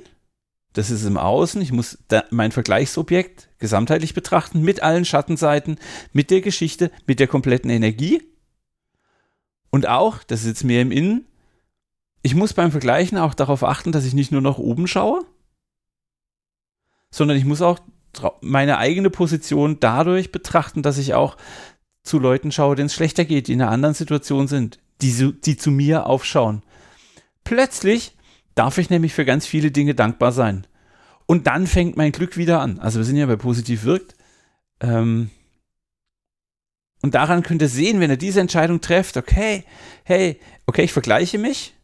das 0.74 0.92
ist 0.92 1.06
im 1.06 1.18
Außen, 1.18 1.62
ich 1.62 1.72
muss 1.72 1.98
mein 2.30 2.52
Vergleichsobjekt 2.52 3.50
gesamtheitlich 3.58 4.14
betrachten, 4.14 4.62
mit 4.62 4.84
allen 4.84 5.06
Schattenseiten, 5.06 5.78
mit 6.14 6.30
der 6.30 6.42
Geschichte, 6.42 6.92
mit 7.06 7.20
der 7.20 7.28
kompletten 7.28 7.70
Energie. 7.70 8.22
Und 9.72 9.88
auch, 9.88 10.24
das 10.24 10.42
ist 10.42 10.48
jetzt 10.48 10.64
mehr 10.64 10.82
im 10.82 10.92
Innen, 10.92 11.26
ich 12.22 12.36
muss 12.36 12.54
beim 12.54 12.72
Vergleichen 12.72 13.18
auch 13.18 13.34
darauf 13.34 13.64
achten, 13.64 13.92
dass 13.92 14.06
ich 14.06 14.14
nicht 14.14 14.32
nur 14.32 14.42
nach 14.42 14.58
oben 14.58 14.88
schaue, 14.88 15.26
sondern 17.10 17.38
ich 17.38 17.46
muss 17.46 17.62
auch 17.62 17.80
meine 18.42 18.78
eigene 18.78 19.10
Position 19.10 19.80
dadurch 19.80 20.32
betrachten, 20.32 20.82
dass 20.82 20.98
ich 20.98 21.14
auch 21.14 21.38
zu 22.04 22.20
Leuten 22.20 22.52
schaue, 22.52 22.76
denen 22.76 22.88
es 22.88 22.96
schlechter 22.96 23.26
geht, 23.26 23.48
die 23.48 23.54
in 23.54 23.62
einer 23.62 23.72
anderen 23.72 23.96
Situation 23.96 24.48
sind, 24.48 24.80
die, 25.02 25.34
die 25.34 25.58
zu 25.58 25.72
mir 25.72 26.06
aufschauen. 26.06 26.64
Plötzlich 27.44 28.16
darf 28.56 28.78
ich 28.78 28.90
nämlich 28.90 29.14
für 29.14 29.26
ganz 29.26 29.46
viele 29.46 29.72
Dinge 29.72 29.94
dankbar 29.94 30.32
sein. 30.32 30.66
Und 31.26 31.48
dann 31.48 31.68
fängt 31.68 31.98
mein 31.98 32.12
Glück 32.12 32.38
wieder 32.38 32.62
an. 32.62 32.80
Also 32.80 33.00
wir 33.00 33.06
sind 33.06 33.18
ja 33.18 33.26
bei 33.26 33.36
Positiv 33.36 33.84
wirkt. 33.84 34.16
Ähm, 34.80 35.30
und 37.02 37.14
daran 37.14 37.44
könnt 37.44 37.62
ihr 37.62 37.70
sehen, 37.70 38.00
wenn 38.00 38.10
ihr 38.10 38.18
diese 38.18 38.42
Entscheidung 38.42 38.82
trefft, 38.82 39.18
okay, 39.18 39.64
hey, 40.04 40.40
okay, 40.66 40.84
ich 40.84 40.94
vergleiche 40.94 41.38
mich. 41.38 41.76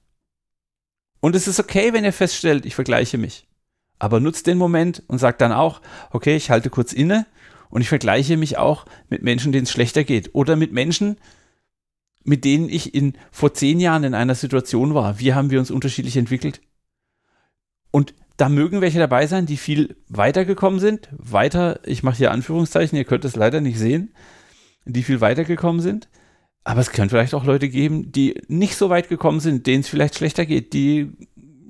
Und 1.20 1.36
es 1.36 1.48
ist 1.48 1.60
okay, 1.60 1.94
wenn 1.94 2.03
ihr 2.03 2.13
feststellt, 2.13 2.65
ich 2.65 2.75
vergleiche 2.75 3.18
mich. 3.18 3.48
Aber 4.03 4.19
nutzt 4.19 4.48
den 4.48 4.57
Moment 4.57 5.01
und 5.07 5.19
sagt 5.19 5.39
dann 5.39 5.53
auch, 5.53 5.79
okay, 6.12 6.36
ich 6.36 6.50
halte 6.50 6.69
kurz 6.69 6.91
inne 6.91 7.25
und 7.69 7.79
ich 7.79 7.88
vergleiche 7.88 8.36
mich 8.36 8.57
auch 8.57 8.86
mit 9.07 9.24
Menschen, 9.24 9.53
denen 9.53 9.63
es 9.63 9.72
schlechter 9.72 10.03
geht. 10.03 10.36
Oder 10.36 10.57
mit 10.57 10.74
Menschen, 10.74 11.15
mit 12.25 12.43
denen 12.43 12.67
ich 12.67 12.93
in, 12.93 13.13
vor 13.31 13.53
zehn 13.53 13.79
Jahren 13.79 14.03
in 14.03 14.13
einer 14.13 14.36
Situation 14.36 14.93
war. 14.93 15.19
Wie 15.19 15.33
haben 15.33 15.51
wir 15.51 15.60
uns 15.60 15.72
unterschiedlich 15.72 16.17
entwickelt? 16.17 16.60
Und 17.91 18.13
da 18.36 18.50
mögen 18.50 18.81
welche 18.81 19.00
dabei 19.00 19.25
sein, 19.25 19.45
die 19.45 19.55
viel 19.55 19.95
weitergekommen 20.10 20.81
sind. 20.81 21.07
Weiter, 21.13 21.79
ich 21.86 22.03
mache 22.03 22.17
hier 22.17 22.31
Anführungszeichen, 22.31 22.98
ihr 22.98 23.05
könnt 23.05 23.24
es 23.24 23.38
leider 23.38 23.62
nicht 23.62 23.79
sehen, 23.79 24.13
die 24.83 25.03
viel 25.03 25.22
weitergekommen 25.22 25.79
sind. 25.79 26.10
Aber 26.65 26.81
es 26.81 26.91
könnte 26.91 27.15
vielleicht 27.15 27.36
auch 27.36 27.45
Leute 27.45 27.69
geben, 27.69 28.12
die 28.12 28.41
nicht 28.50 28.75
so 28.75 28.89
weit 28.89 29.07
gekommen 29.07 29.39
sind, 29.39 29.65
denen 29.65 29.79
es 29.79 29.88
vielleicht 29.88 30.15
schlechter 30.15 30.45
geht, 30.45 30.74
die 30.74 31.10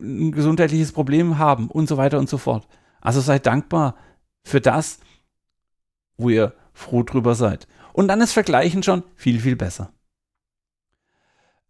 ein 0.04 0.32
gesundheitliches 0.32 0.92
Problem 0.92 1.38
haben 1.38 1.70
und 1.70 1.88
so 1.88 1.98
weiter 1.98 2.20
und 2.20 2.30
so 2.30 2.38
fort. 2.38 2.68
Also 3.02 3.22
seid 3.22 3.46
dankbar 3.46 3.96
für 4.44 4.62
das, 4.62 5.00
wo 6.18 6.30
ihr 6.30 6.54
froh 6.74 7.04
drüber 7.04 7.36
seid. 7.36 7.68
Und 7.94 8.08
dann 8.08 8.22
ist 8.22 8.34
Vergleichen 8.34 8.84
schon 8.84 9.04
viel, 9.16 9.40
viel 9.40 9.56
besser. 9.56 9.94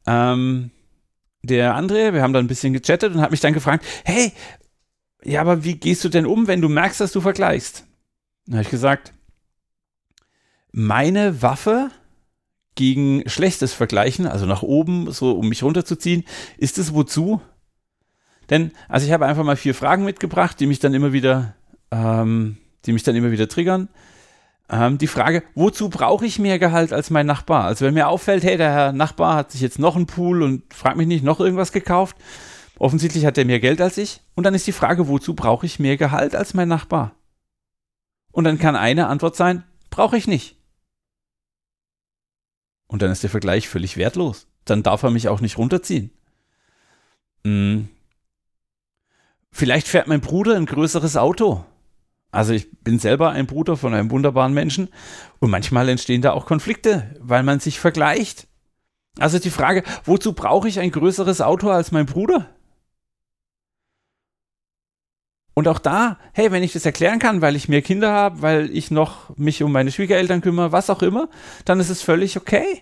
Ähm, 0.05 0.71
der 1.43 1.75
André, 1.75 2.13
wir 2.13 2.21
haben 2.21 2.33
da 2.33 2.39
ein 2.39 2.47
bisschen 2.47 2.73
gechattet 2.73 3.13
und 3.13 3.21
hat 3.21 3.31
mich 3.31 3.41
dann 3.41 3.53
gefragt, 3.53 3.85
hey, 4.05 4.31
ja, 5.23 5.41
aber 5.41 5.63
wie 5.63 5.75
gehst 5.75 6.03
du 6.03 6.09
denn 6.09 6.25
um, 6.25 6.47
wenn 6.47 6.61
du 6.61 6.69
merkst, 6.69 6.99
dass 6.99 7.11
du 7.11 7.21
vergleichst? 7.21 7.85
Dann 8.45 8.55
habe 8.55 8.63
ich 8.63 8.69
gesagt, 8.69 9.13
meine 10.71 11.41
Waffe 11.41 11.91
gegen 12.75 13.27
schlechtes 13.29 13.73
Vergleichen, 13.73 14.25
also 14.25 14.45
nach 14.45 14.63
oben, 14.63 15.11
so 15.11 15.33
um 15.33 15.49
mich 15.49 15.63
runterzuziehen, 15.63 16.23
ist 16.57 16.77
es 16.77 16.93
wozu? 16.93 17.41
Denn, 18.49 18.71
also 18.89 19.05
ich 19.05 19.13
habe 19.13 19.25
einfach 19.25 19.43
mal 19.43 19.57
vier 19.57 19.75
Fragen 19.75 20.05
mitgebracht, 20.05 20.59
die 20.59 20.67
mich 20.67 20.79
dann 20.79 20.93
immer 20.93 21.13
wieder, 21.13 21.55
ähm, 21.91 22.57
die 22.85 22.93
mich 22.93 23.03
dann 23.03 23.15
immer 23.15 23.31
wieder 23.31 23.47
triggern. 23.47 23.89
Ähm, 24.69 24.97
die 24.97 25.07
Frage, 25.07 25.43
wozu 25.55 25.89
brauche 25.89 26.25
ich 26.25 26.39
mehr 26.39 26.59
Gehalt 26.59 26.93
als 26.93 27.09
mein 27.09 27.25
Nachbar? 27.25 27.65
Also 27.65 27.85
wenn 27.85 27.93
mir 27.93 28.07
auffällt, 28.07 28.43
hey, 28.43 28.57
der 28.57 28.71
Herr 28.71 28.91
Nachbar 28.91 29.35
hat 29.35 29.51
sich 29.51 29.61
jetzt 29.61 29.79
noch 29.79 29.95
einen 29.95 30.07
Pool 30.07 30.41
und 30.41 30.73
fragt 30.73 30.97
mich 30.97 31.07
nicht, 31.07 31.23
noch 31.23 31.39
irgendwas 31.39 31.71
gekauft, 31.71 32.15
Offensichtlich 32.83 33.25
hat 33.25 33.37
er 33.37 33.45
mehr 33.45 33.59
Geld 33.59 33.81
als 33.81 33.97
ich. 33.97 34.21
Und 34.35 34.43
dann 34.43 34.55
ist 34.55 34.67
die 34.67 34.71
Frage, 34.71 35.07
wozu 35.07 35.35
brauche 35.35 35.65
ich 35.65 35.79
mehr 35.79 35.97
Gehalt 35.97 36.35
als 36.35 36.53
mein 36.53 36.67
Nachbar? 36.67 37.15
Und 38.31 38.45
dann 38.45 38.57
kann 38.57 38.75
eine 38.75 39.07
Antwort 39.07 39.35
sein, 39.35 39.63
brauche 39.89 40.17
ich 40.17 40.27
nicht. 40.27 40.57
Und 42.87 43.01
dann 43.01 43.11
ist 43.11 43.23
der 43.23 43.29
Vergleich 43.29 43.69
völlig 43.69 43.97
wertlos. 43.97 44.47
Dann 44.65 44.83
darf 44.83 45.03
er 45.03 45.11
mich 45.11 45.27
auch 45.27 45.39
nicht 45.39 45.57
runterziehen. 45.57 46.11
Hm. 47.45 47.89
Vielleicht 49.55 49.87
fährt 49.87 50.07
mein 50.07 50.19
Bruder 50.19 50.55
ein 50.55 50.65
größeres 50.65 51.15
Auto. 51.15 51.63
Also 52.31 52.53
ich 52.53 52.71
bin 52.81 52.97
selber 52.97 53.29
ein 53.29 53.45
Bruder 53.45 53.77
von 53.77 53.93
einem 53.93 54.09
wunderbaren 54.09 54.51
Menschen 54.51 54.89
und 55.37 55.51
manchmal 55.51 55.87
entstehen 55.89 56.23
da 56.23 56.31
auch 56.31 56.47
Konflikte, 56.47 57.15
weil 57.19 57.43
man 57.43 57.59
sich 57.59 57.79
vergleicht. 57.79 58.47
Also 59.19 59.37
die 59.37 59.51
Frage, 59.51 59.83
wozu 60.05 60.33
brauche 60.33 60.67
ich 60.67 60.79
ein 60.79 60.89
größeres 60.89 61.41
Auto 61.41 61.69
als 61.69 61.91
mein 61.91 62.07
Bruder? 62.07 62.49
Und 65.53 65.67
auch 65.67 65.77
da, 65.77 66.17
hey, 66.33 66.51
wenn 66.51 66.63
ich 66.63 66.73
das 66.73 66.87
erklären 66.87 67.19
kann, 67.19 67.41
weil 67.41 67.55
ich 67.55 67.69
mehr 67.69 67.83
Kinder 67.83 68.11
habe, 68.11 68.41
weil 68.41 68.71
ich 68.71 68.89
noch 68.89 69.37
mich 69.37 69.61
um 69.61 69.71
meine 69.71 69.91
Schwiegereltern 69.91 70.41
kümmere, 70.41 70.71
was 70.71 70.89
auch 70.89 71.03
immer, 71.03 71.29
dann 71.65 71.79
ist 71.79 71.91
es 71.91 72.01
völlig 72.01 72.37
okay. 72.37 72.81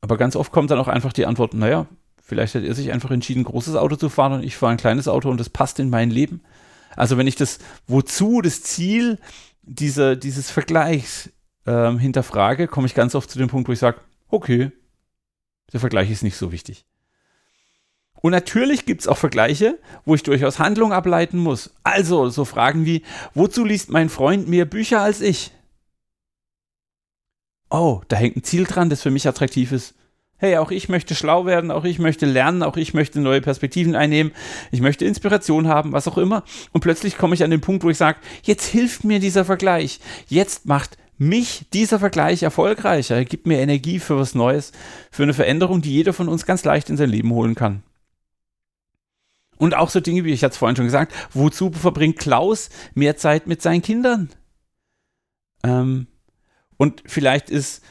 Aber 0.00 0.16
ganz 0.16 0.34
oft 0.34 0.50
kommt 0.50 0.72
dann 0.72 0.80
auch 0.80 0.88
einfach 0.88 1.12
die 1.12 1.26
Antwort, 1.26 1.54
naja, 1.54 1.86
vielleicht 2.24 2.54
hat 2.54 2.64
er 2.64 2.74
sich 2.74 2.90
einfach 2.90 3.10
entschieden, 3.10 3.42
ein 3.42 3.44
großes 3.44 3.76
Auto 3.76 3.96
zu 3.96 4.08
fahren 4.08 4.32
und 4.32 4.42
ich 4.42 4.56
fahre 4.56 4.72
ein 4.72 4.78
kleines 4.78 5.06
Auto 5.06 5.30
und 5.30 5.38
das 5.38 5.50
passt 5.50 5.78
in 5.78 5.90
mein 5.90 6.10
Leben. 6.10 6.42
Also 6.96 7.18
wenn 7.18 7.26
ich 7.26 7.36
das 7.36 7.58
Wozu, 7.86 8.40
das 8.40 8.62
Ziel 8.62 9.18
dieser, 9.62 10.16
dieses 10.16 10.50
Vergleichs 10.50 11.30
ähm, 11.66 11.98
hinterfrage, 11.98 12.66
komme 12.66 12.86
ich 12.86 12.94
ganz 12.94 13.14
oft 13.14 13.30
zu 13.30 13.38
dem 13.38 13.48
Punkt, 13.48 13.68
wo 13.68 13.72
ich 13.72 13.78
sage, 13.78 13.98
okay, 14.28 14.72
der 15.72 15.80
Vergleich 15.80 16.10
ist 16.10 16.22
nicht 16.22 16.36
so 16.36 16.50
wichtig. 16.50 16.84
Und 18.14 18.30
natürlich 18.30 18.86
gibt 18.86 19.02
es 19.02 19.08
auch 19.08 19.18
Vergleiche, 19.18 19.78
wo 20.06 20.14
ich 20.14 20.22
durchaus 20.22 20.58
Handlung 20.58 20.94
ableiten 20.94 21.38
muss. 21.38 21.74
Also 21.82 22.30
so 22.30 22.46
Fragen 22.46 22.86
wie, 22.86 23.02
wozu 23.34 23.64
liest 23.64 23.90
mein 23.90 24.08
Freund 24.08 24.48
mehr 24.48 24.64
Bücher 24.64 25.02
als 25.02 25.20
ich? 25.20 25.50
Oh, 27.68 28.00
da 28.08 28.16
hängt 28.16 28.36
ein 28.36 28.44
Ziel 28.44 28.64
dran, 28.64 28.88
das 28.88 29.02
für 29.02 29.10
mich 29.10 29.28
attraktiv 29.28 29.72
ist. 29.72 29.94
Hey, 30.44 30.58
auch 30.58 30.70
ich 30.70 30.90
möchte 30.90 31.14
schlau 31.14 31.46
werden, 31.46 31.70
auch 31.70 31.84
ich 31.84 31.98
möchte 31.98 32.26
lernen, 32.26 32.62
auch 32.62 32.76
ich 32.76 32.92
möchte 32.92 33.18
neue 33.18 33.40
Perspektiven 33.40 33.96
einnehmen, 33.96 34.30
ich 34.72 34.82
möchte 34.82 35.06
Inspiration 35.06 35.68
haben, 35.68 35.92
was 35.92 36.06
auch 36.06 36.18
immer. 36.18 36.44
Und 36.72 36.82
plötzlich 36.82 37.16
komme 37.16 37.34
ich 37.34 37.42
an 37.42 37.50
den 37.50 37.62
Punkt, 37.62 37.82
wo 37.82 37.88
ich 37.88 37.96
sage, 37.96 38.18
jetzt 38.42 38.66
hilft 38.66 39.04
mir 39.04 39.20
dieser 39.20 39.46
Vergleich. 39.46 40.00
Jetzt 40.28 40.66
macht 40.66 40.98
mich 41.16 41.64
dieser 41.72 41.98
Vergleich 41.98 42.42
erfolgreicher. 42.42 43.14
Er 43.16 43.24
gibt 43.24 43.46
mir 43.46 43.58
Energie 43.58 43.98
für 43.98 44.18
was 44.18 44.34
Neues, 44.34 44.72
für 45.10 45.22
eine 45.22 45.32
Veränderung, 45.32 45.80
die 45.80 45.94
jeder 45.94 46.12
von 46.12 46.28
uns 46.28 46.44
ganz 46.44 46.62
leicht 46.62 46.90
in 46.90 46.98
sein 46.98 47.08
Leben 47.08 47.30
holen 47.30 47.54
kann. 47.54 47.82
Und 49.56 49.72
auch 49.72 49.88
so 49.88 50.00
Dinge, 50.00 50.24
wie 50.24 50.32
ich 50.34 50.42
jetzt 50.42 50.58
vorhin 50.58 50.76
schon 50.76 50.84
gesagt, 50.84 51.14
wozu 51.32 51.72
verbringt 51.72 52.18
Klaus 52.18 52.68
mehr 52.92 53.16
Zeit 53.16 53.46
mit 53.46 53.62
seinen 53.62 53.80
Kindern? 53.80 54.28
Ähm, 55.62 56.06
und 56.76 57.02
vielleicht 57.06 57.48
ist 57.48 57.82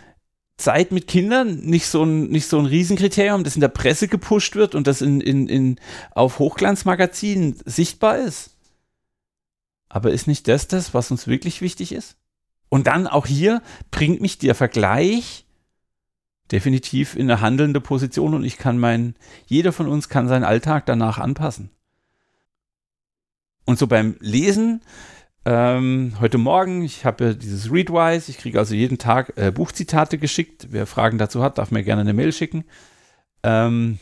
Zeit 0.63 0.91
mit 0.91 1.07
Kindern 1.07 1.59
nicht 1.59 1.87
so 1.87 2.03
ein, 2.03 2.29
nicht 2.29 2.47
so 2.47 2.57
ein 2.59 2.65
Riesenkriterium, 2.65 3.43
das 3.43 3.55
in 3.55 3.61
der 3.61 3.67
Presse 3.67 4.07
gepusht 4.07 4.55
wird 4.55 4.75
und 4.75 4.87
das 4.87 5.01
in, 5.01 5.21
in, 5.21 5.47
in, 5.47 5.79
auf 6.11 6.39
Hochglanzmagazinen 6.39 7.57
sichtbar 7.65 8.17
ist. 8.17 8.51
Aber 9.89 10.11
ist 10.11 10.27
nicht 10.27 10.47
das 10.47 10.67
das, 10.67 10.93
was 10.93 11.11
uns 11.11 11.27
wirklich 11.27 11.61
wichtig 11.61 11.91
ist? 11.91 12.15
Und 12.69 12.87
dann 12.87 13.05
auch 13.05 13.27
hier 13.27 13.61
bringt 13.91 14.21
mich 14.21 14.39
der 14.39 14.55
Vergleich 14.55 15.45
definitiv 16.51 17.15
in 17.15 17.29
eine 17.29 17.41
handelnde 17.41 17.81
Position 17.81 18.33
und 18.33 18.43
ich 18.43 18.57
kann 18.57 18.79
mein, 18.79 19.15
jeder 19.45 19.71
von 19.71 19.87
uns 19.87 20.09
kann 20.09 20.27
seinen 20.27 20.43
Alltag 20.43 20.85
danach 20.85 21.17
anpassen. 21.17 21.69
Und 23.65 23.79
so 23.79 23.87
beim 23.87 24.17
Lesen, 24.19 24.81
ähm, 25.45 26.13
heute 26.19 26.37
Morgen, 26.37 26.83
ich 26.83 27.05
habe 27.05 27.35
dieses 27.35 27.71
Readwise, 27.71 28.31
ich 28.31 28.37
kriege 28.37 28.59
also 28.59 28.75
jeden 28.75 28.97
Tag 28.97 29.33
äh, 29.35 29.51
Buchzitate 29.51 30.17
geschickt. 30.17 30.67
Wer 30.69 30.87
Fragen 30.87 31.17
dazu 31.17 31.43
hat, 31.43 31.57
darf 31.57 31.71
mir 31.71 31.83
gerne 31.83 32.01
eine 32.01 32.13
Mail 32.13 32.31
schicken. 32.31 32.63
Ähm, 33.43 33.99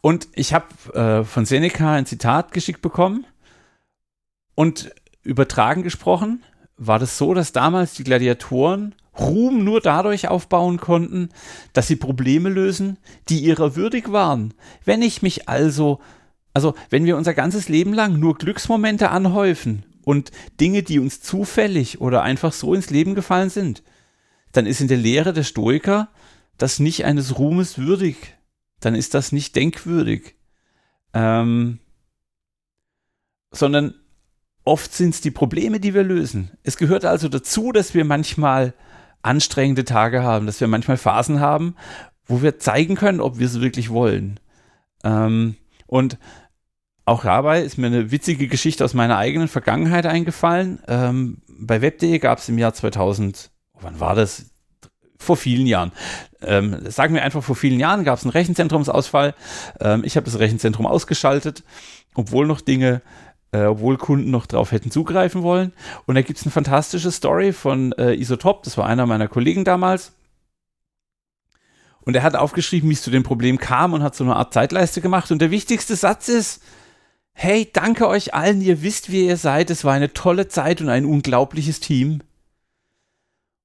und 0.00 0.28
ich 0.34 0.54
habe 0.54 0.66
äh, 0.94 1.24
von 1.24 1.44
Seneca 1.44 1.92
ein 1.92 2.06
Zitat 2.06 2.52
geschickt 2.52 2.80
bekommen 2.80 3.26
und 4.54 4.92
übertragen 5.22 5.82
gesprochen 5.82 6.42
war 6.76 6.98
das 6.98 7.18
so, 7.18 7.34
dass 7.34 7.52
damals 7.52 7.94
die 7.94 8.04
Gladiatoren 8.04 8.94
Ruhm 9.18 9.64
nur 9.64 9.80
dadurch 9.80 10.28
aufbauen 10.28 10.78
konnten, 10.78 11.30
dass 11.72 11.88
sie 11.88 11.96
Probleme 11.96 12.48
lösen, 12.48 12.98
die 13.28 13.40
ihrer 13.40 13.74
würdig 13.74 14.12
waren. 14.12 14.52
Wenn 14.84 15.02
ich 15.02 15.22
mich 15.22 15.48
also, 15.48 16.00
also 16.56 16.72
wenn 16.88 17.04
wir 17.04 17.18
unser 17.18 17.34
ganzes 17.34 17.68
Leben 17.68 17.92
lang 17.92 18.18
nur 18.18 18.38
Glücksmomente 18.38 19.10
anhäufen 19.10 19.84
und 20.04 20.30
Dinge, 20.58 20.82
die 20.82 20.98
uns 20.98 21.20
zufällig 21.20 22.00
oder 22.00 22.22
einfach 22.22 22.54
so 22.54 22.72
ins 22.72 22.88
Leben 22.88 23.14
gefallen 23.14 23.50
sind, 23.50 23.82
dann 24.52 24.64
ist 24.64 24.80
in 24.80 24.88
der 24.88 24.96
Lehre 24.96 25.34
der 25.34 25.42
Stoiker 25.42 26.08
das 26.56 26.78
nicht 26.78 27.04
eines 27.04 27.38
Ruhmes 27.38 27.76
würdig. 27.76 28.38
Dann 28.80 28.94
ist 28.94 29.12
das 29.12 29.32
nicht 29.32 29.54
denkwürdig. 29.54 30.36
Ähm, 31.12 31.78
sondern 33.50 33.92
oft 34.64 34.94
sind 34.94 35.10
es 35.10 35.20
die 35.20 35.30
Probleme, 35.30 35.78
die 35.78 35.92
wir 35.92 36.04
lösen. 36.04 36.52
Es 36.62 36.78
gehört 36.78 37.04
also 37.04 37.28
dazu, 37.28 37.70
dass 37.70 37.92
wir 37.92 38.06
manchmal 38.06 38.72
anstrengende 39.20 39.84
Tage 39.84 40.22
haben, 40.22 40.46
dass 40.46 40.62
wir 40.62 40.68
manchmal 40.68 40.96
Phasen 40.96 41.38
haben, 41.38 41.76
wo 42.24 42.40
wir 42.40 42.58
zeigen 42.58 42.94
können, 42.94 43.20
ob 43.20 43.38
wir 43.38 43.44
es 43.44 43.60
wirklich 43.60 43.90
wollen. 43.90 44.40
Ähm, 45.04 45.56
und 45.86 46.18
auch 47.06 47.22
dabei 47.22 47.62
ist 47.62 47.78
mir 47.78 47.86
eine 47.86 48.10
witzige 48.10 48.48
Geschichte 48.48 48.84
aus 48.84 48.92
meiner 48.92 49.16
eigenen 49.16 49.48
Vergangenheit 49.48 50.06
eingefallen. 50.06 50.80
Ähm, 50.88 51.38
bei 51.48 51.80
web.de 51.80 52.18
gab 52.18 52.38
es 52.38 52.48
im 52.48 52.58
Jahr 52.58 52.74
2000, 52.74 53.50
wann 53.80 54.00
war 54.00 54.14
das? 54.14 54.46
Vor 55.18 55.38
vielen 55.38 55.66
Jahren. 55.66 55.92
Ähm, 56.42 56.78
sagen 56.90 57.14
wir 57.14 57.22
einfach, 57.22 57.42
vor 57.42 57.56
vielen 57.56 57.80
Jahren 57.80 58.04
gab 58.04 58.18
es 58.18 58.24
einen 58.24 58.32
Rechenzentrumsausfall. 58.32 59.34
Ähm, 59.80 60.02
ich 60.04 60.16
habe 60.16 60.26
das 60.26 60.38
Rechenzentrum 60.38 60.84
ausgeschaltet, 60.84 61.64
obwohl 62.14 62.46
noch 62.46 62.60
Dinge 62.60 63.00
äh, 63.52 63.64
obwohl 63.64 63.96
Kunden 63.96 64.30
noch 64.30 64.46
drauf 64.46 64.72
hätten 64.72 64.90
zugreifen 64.90 65.42
wollen. 65.42 65.72
Und 66.06 66.16
da 66.16 66.22
gibt 66.22 66.38
es 66.38 66.44
eine 66.44 66.52
fantastische 66.52 67.12
Story 67.12 67.52
von 67.52 67.92
äh, 67.92 68.14
Isotop, 68.14 68.64
das 68.64 68.76
war 68.76 68.86
einer 68.86 69.06
meiner 69.06 69.28
Kollegen 69.28 69.64
damals. 69.64 70.12
Und 72.00 72.14
er 72.14 72.22
hat 72.22 72.36
aufgeschrieben, 72.36 72.88
wie 72.90 72.94
es 72.94 73.02
zu 73.02 73.10
dem 73.10 73.22
Problem 73.22 73.58
kam 73.58 73.92
und 73.92 74.02
hat 74.02 74.14
so 74.14 74.24
eine 74.24 74.36
Art 74.36 74.52
Zeitleiste 74.52 75.00
gemacht. 75.00 75.30
Und 75.32 75.40
der 75.40 75.50
wichtigste 75.50 75.96
Satz 75.96 76.28
ist, 76.28 76.62
hey, 77.38 77.68
danke 77.70 78.08
euch 78.08 78.32
allen, 78.32 78.62
ihr 78.62 78.82
wisst, 78.82 79.12
wie 79.12 79.26
ihr 79.26 79.36
seid. 79.36 79.70
Es 79.70 79.84
war 79.84 79.92
eine 79.92 80.14
tolle 80.14 80.48
Zeit 80.48 80.80
und 80.80 80.88
ein 80.88 81.04
unglaubliches 81.04 81.80
Team. 81.80 82.22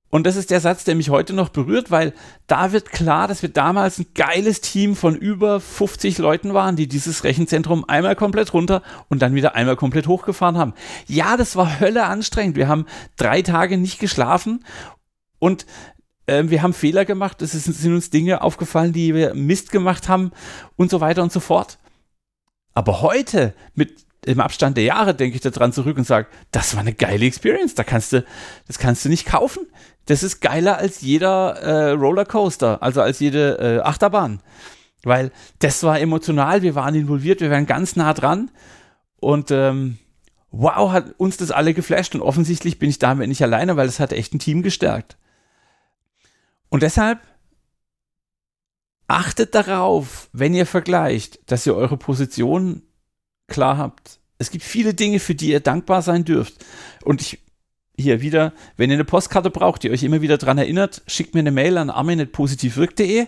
Und 0.09 0.27
das 0.27 0.35
ist 0.35 0.51
der 0.51 0.59
Satz, 0.59 0.83
der 0.83 0.95
mich 0.95 1.09
heute 1.09 1.31
noch 1.31 1.47
berührt, 1.47 1.89
weil 1.89 2.13
da 2.47 2.73
wird 2.73 2.91
klar, 2.91 3.29
dass 3.29 3.43
wir 3.43 3.49
damals 3.49 3.97
ein 3.97 4.07
geiles 4.13 4.59
Team 4.59 4.97
von 4.97 5.15
über 5.15 5.61
50 5.61 6.17
Leuten 6.17 6.53
waren, 6.53 6.75
die 6.75 6.89
dieses 6.89 7.23
Rechenzentrum 7.23 7.85
einmal 7.87 8.17
komplett 8.17 8.53
runter 8.53 8.83
und 9.07 9.21
dann 9.21 9.35
wieder 9.35 9.55
einmal 9.55 9.77
komplett 9.77 10.07
hochgefahren 10.07 10.57
haben. 10.57 10.73
Ja, 11.07 11.37
das 11.37 11.55
war 11.55 11.79
Hölle 11.79 12.03
anstrengend. 12.03 12.57
Wir 12.57 12.67
haben 12.67 12.85
drei 13.15 13.41
Tage 13.41 13.77
nicht 13.77 13.99
geschlafen 13.99 14.65
und 15.39 15.65
äh, 16.25 16.43
wir 16.47 16.61
haben 16.61 16.73
Fehler 16.73 17.05
gemacht. 17.05 17.41
Es 17.41 17.53
sind 17.53 17.93
uns 17.93 18.09
Dinge 18.09 18.41
aufgefallen, 18.41 18.91
die 18.91 19.15
wir 19.15 19.33
Mist 19.33 19.71
gemacht 19.71 20.09
haben 20.09 20.31
und 20.75 20.91
so 20.91 20.99
weiter 20.99 21.23
und 21.23 21.31
so 21.31 21.39
fort. 21.39 21.79
Aber 22.73 23.01
heute 23.01 23.53
mit 23.75 24.05
im 24.25 24.39
Abstand 24.39 24.77
der 24.77 24.83
Jahre 24.83 25.15
denke 25.15 25.35
ich 25.35 25.41
daran 25.41 25.73
zurück 25.73 25.97
und 25.97 26.05
sage, 26.05 26.27
das 26.51 26.75
war 26.75 26.81
eine 26.81 26.93
geile 26.93 27.25
Experience. 27.25 27.73
Da 27.73 27.83
kannst 27.83 28.13
du, 28.13 28.23
das 28.67 28.77
kannst 28.77 29.03
du 29.03 29.09
nicht 29.09 29.25
kaufen. 29.25 29.65
Das 30.05 30.23
ist 30.23 30.41
geiler 30.41 30.77
als 30.77 31.01
jeder 31.01 31.55
äh, 31.57 31.91
Rollercoaster, 31.91 32.83
also 32.83 33.01
als 33.01 33.19
jede 33.19 33.57
äh, 33.59 33.79
Achterbahn. 33.81 34.41
Weil 35.03 35.31
das 35.59 35.81
war 35.81 35.99
emotional, 35.99 36.61
wir 36.61 36.75
waren 36.75 36.93
involviert, 36.93 37.41
wir 37.41 37.49
waren 37.49 37.65
ganz 37.65 37.95
nah 37.95 38.13
dran. 38.13 38.51
Und 39.19 39.49
ähm, 39.49 39.97
wow, 40.51 40.91
hat 40.91 41.15
uns 41.17 41.37
das 41.37 41.49
alle 41.49 41.73
geflasht. 41.73 42.13
Und 42.13 42.21
offensichtlich 42.21 42.77
bin 42.77 42.89
ich 42.89 42.99
damit 42.99 43.27
nicht 43.27 43.41
alleine, 43.41 43.75
weil 43.75 43.87
es 43.87 43.99
hat 43.99 44.13
echt 44.13 44.33
ein 44.33 44.39
Team 44.39 44.61
gestärkt. 44.61 45.17
Und 46.69 46.83
deshalb 46.83 47.19
achtet 49.11 49.55
darauf, 49.55 50.29
wenn 50.33 50.53
ihr 50.53 50.65
vergleicht, 50.65 51.39
dass 51.51 51.65
ihr 51.65 51.75
eure 51.75 51.97
Position 51.97 52.83
klar 53.47 53.77
habt. 53.77 54.19
Es 54.37 54.49
gibt 54.49 54.63
viele 54.63 54.93
Dinge, 54.93 55.19
für 55.19 55.35
die 55.35 55.49
ihr 55.49 55.59
dankbar 55.59 56.01
sein 56.01 56.25
dürft. 56.25 56.65
Und 57.03 57.21
ich 57.21 57.39
hier 57.97 58.21
wieder, 58.21 58.53
wenn 58.77 58.89
ihr 58.89 58.95
eine 58.95 59.05
Postkarte 59.05 59.49
braucht, 59.49 59.83
die 59.83 59.91
euch 59.91 60.03
immer 60.03 60.21
wieder 60.21 60.37
daran 60.37 60.57
erinnert, 60.57 61.03
schickt 61.07 61.33
mir 61.33 61.41
eine 61.41 61.51
Mail 61.51 61.77
an 61.77 61.89
armin.positivwirk.de. 61.89 63.27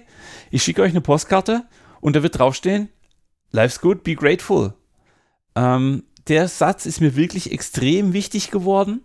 Ich 0.50 0.64
schicke 0.64 0.82
euch 0.82 0.92
eine 0.92 1.02
Postkarte 1.02 1.66
und 2.02 2.16
da 2.16 2.24
wird 2.24 2.40
draufstehen, 2.40 2.90
Life's 3.52 3.82
good, 3.82 4.04
be 4.04 4.16
grateful. 4.16 4.74
Ähm, 5.56 6.04
der 6.28 6.48
Satz 6.48 6.86
ist 6.86 7.02
mir 7.02 7.16
wirklich 7.16 7.52
extrem 7.52 8.14
wichtig 8.14 8.50
geworden. 8.50 9.04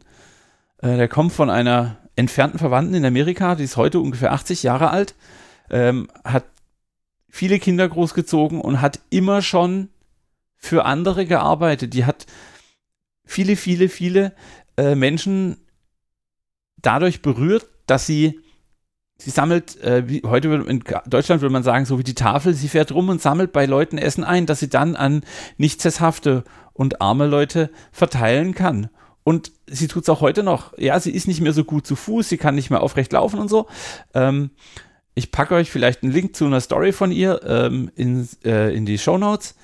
Äh, 0.78 0.96
der 0.96 1.08
kommt 1.08 1.32
von 1.32 1.50
einer 1.50 1.98
entfernten 2.16 2.58
Verwandten 2.58 2.94
in 2.94 3.04
Amerika, 3.04 3.54
die 3.54 3.64
ist 3.64 3.76
heute 3.76 4.00
ungefähr 4.00 4.32
80 4.32 4.62
Jahre 4.62 4.90
alt, 4.90 5.14
ähm, 5.70 6.08
hat 6.24 6.44
viele 7.28 7.58
Kinder 7.58 7.88
großgezogen 7.88 8.60
und 8.60 8.80
hat 8.80 9.00
immer 9.10 9.42
schon 9.42 9.88
für 10.56 10.84
andere 10.84 11.26
gearbeitet. 11.26 11.94
Die 11.94 12.04
hat 12.04 12.26
viele, 13.24 13.56
viele, 13.56 13.88
viele 13.88 14.34
äh, 14.76 14.94
Menschen 14.94 15.58
dadurch 16.76 17.22
berührt, 17.22 17.68
dass 17.86 18.06
sie 18.06 18.40
Sie 19.20 19.30
sammelt, 19.30 19.82
äh, 19.82 20.08
wie, 20.08 20.22
heute 20.24 20.48
in 20.48 20.84
Deutschland 21.06 21.42
würde 21.42 21.52
man 21.52 21.64
sagen, 21.64 21.84
so 21.86 21.98
wie 21.98 22.04
die 22.04 22.14
Tafel, 22.14 22.54
sie 22.54 22.68
fährt 22.68 22.92
rum 22.92 23.08
und 23.08 23.20
sammelt 23.20 23.52
bei 23.52 23.66
Leuten 23.66 23.98
Essen 23.98 24.22
ein, 24.22 24.46
dass 24.46 24.60
sie 24.60 24.70
dann 24.70 24.94
an 24.94 25.24
nicht 25.56 25.82
sesshafte 25.82 26.44
und 26.72 27.00
arme 27.00 27.26
Leute 27.26 27.70
verteilen 27.90 28.54
kann. 28.54 28.90
Und 29.24 29.50
sie 29.66 29.88
tut 29.88 30.04
es 30.04 30.08
auch 30.08 30.20
heute 30.20 30.44
noch. 30.44 30.72
Ja, 30.78 31.00
sie 31.00 31.10
ist 31.10 31.26
nicht 31.26 31.40
mehr 31.40 31.52
so 31.52 31.64
gut 31.64 31.84
zu 31.84 31.96
Fuß, 31.96 32.28
sie 32.28 32.38
kann 32.38 32.54
nicht 32.54 32.70
mehr 32.70 32.80
aufrecht 32.80 33.12
laufen 33.12 33.40
und 33.40 33.48
so. 33.48 33.66
Ähm, 34.14 34.50
ich 35.18 35.30
packe 35.30 35.54
euch 35.54 35.70
vielleicht 35.70 36.02
einen 36.02 36.12
Link 36.12 36.34
zu 36.34 36.46
einer 36.46 36.60
Story 36.60 36.92
von 36.92 37.12
ihr 37.12 37.40
ähm, 37.44 37.90
in, 37.96 38.28
äh, 38.44 38.74
in 38.74 38.86
die 38.86 38.98
Show 38.98 39.18
Notes 39.18 39.54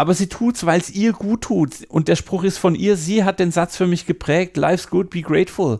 aber 0.00 0.14
sie 0.14 0.28
tut's, 0.28 0.64
weil 0.64 0.80
es 0.80 0.88
ihr 0.88 1.12
gut 1.12 1.42
tut. 1.42 1.84
Und 1.90 2.08
der 2.08 2.16
Spruch 2.16 2.42
ist 2.44 2.56
von 2.56 2.74
ihr, 2.74 2.96
sie 2.96 3.22
hat 3.22 3.38
den 3.38 3.52
Satz 3.52 3.76
für 3.76 3.86
mich 3.86 4.06
geprägt, 4.06 4.56
life's 4.56 4.88
good, 4.88 5.10
be 5.10 5.20
grateful. 5.20 5.78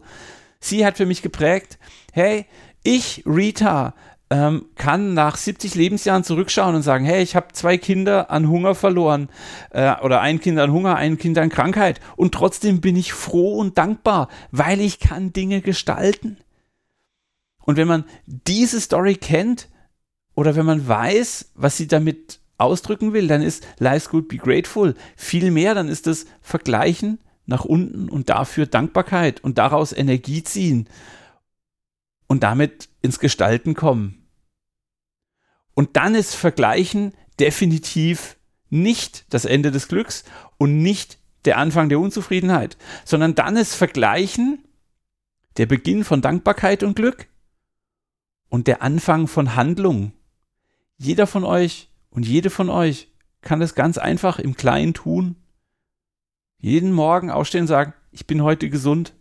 Sie 0.61 0.85
hat 0.85 0.99
für 0.99 1.07
mich 1.07 1.23
geprägt, 1.23 1.79
hey, 2.13 2.45
ich, 2.83 3.23
Rita, 3.25 3.95
ähm, 4.29 4.67
kann 4.77 5.15
nach 5.15 5.39
70 5.39 5.75
Lebensjahren 5.75 6.23
zurückschauen 6.23 6.75
und 6.75 6.83
sagen, 6.83 7.07
hey, 7.07 7.23
ich 7.23 7.35
habe 7.35 7.55
zwei 7.55 7.79
Kinder 7.79 8.31
an 8.31 8.51
Hunger 8.51 8.75
verloren 8.75 9.31
äh, 9.71 9.95
oder 10.03 10.21
ein 10.21 10.39
Kind 10.39 10.59
an 10.59 10.71
Hunger, 10.71 10.97
ein 10.97 11.17
Kind 11.17 11.39
an 11.39 11.49
Krankheit 11.49 11.99
und 12.17 12.35
trotzdem 12.35 12.83
bin 12.83 12.97
ich 12.97 13.15
froh 13.15 13.57
und 13.57 13.79
dankbar, 13.79 14.29
weil 14.51 14.83
ich 14.83 15.01
kann 15.01 15.33
Dinge 15.33 15.63
gestalten. 15.63 16.37
Und 17.61 17.77
wenn 17.77 17.89
man 17.89 18.05
diese 18.27 18.81
Story 18.81 19.17
kennt 19.17 19.69
oder 20.35 20.57
wenn 20.57 20.67
man 20.67 20.87
weiß, 20.87 21.53
was 21.55 21.77
sie 21.77 21.87
damit 21.87 22.41
ausdrücken 22.59 23.13
will, 23.13 23.27
dann 23.27 23.43
ist 23.43 23.67
Life's 23.79 24.11
Good, 24.11 24.29
Be 24.29 24.37
Grateful 24.37 24.95
viel 25.17 25.51
mehr, 25.51 25.75
dann 25.75 25.89
ist 25.89 26.07
das 26.07 26.27
Vergleichen 26.41 27.19
nach 27.47 27.65
unten 27.65 28.09
und 28.09 28.29
dafür 28.29 28.67
Dankbarkeit 28.67 29.43
und 29.43 29.59
daraus 29.59 29.93
Energie 29.93 30.43
ziehen 30.45 30.89
und 32.27 32.43
damit 32.43 32.89
ins 33.03 33.19
Gestalten 33.19 33.75
kommen. 33.75 34.29
Und 35.75 35.97
dann 35.97 36.15
ist 36.15 36.35
Vergleichen 36.35 37.13
definitiv 37.41 38.37
nicht 38.69 39.25
das 39.31 39.45
Ende 39.45 39.71
des 39.71 39.89
Glücks 39.89 40.25
und 40.59 40.83
nicht 40.83 41.19
der 41.45 41.59
Anfang 41.59 41.89
der 41.89 41.99
Unzufriedenheit, 41.99 42.77
sondern 43.05 43.35
dann 43.35 43.57
ist 43.57 43.75
Vergleichen 43.75 44.63
der 45.57 45.67
Beginn 45.67 46.05
von 46.05 46.21
Dankbarkeit 46.23 46.83
und 46.83 46.95
Glück 46.95 47.27
und 48.51 48.67
der 48.67 48.83
Anfang 48.83 49.27
von 49.27 49.57
Handlung. 49.57 50.13
Jeder 50.99 51.27
von 51.27 51.45
euch 51.45 51.89
und 52.11 52.27
jede 52.27 52.51
von 52.51 52.69
euch 52.69 53.09
kann 53.41 53.63
es 53.63 53.75
ganz 53.75 53.97
einfach 53.97 54.39
im 54.39 54.55
Kleinen 54.55 54.93
tun. 54.93 55.37
Jeden 56.59 56.93
Morgen 56.93 57.31
aufstehen 57.31 57.63
und 57.63 57.69
sagen, 57.69 57.95
ich 58.11 58.27
bin 58.27 58.43
heute 58.43 58.69
gesund, 58.69 59.15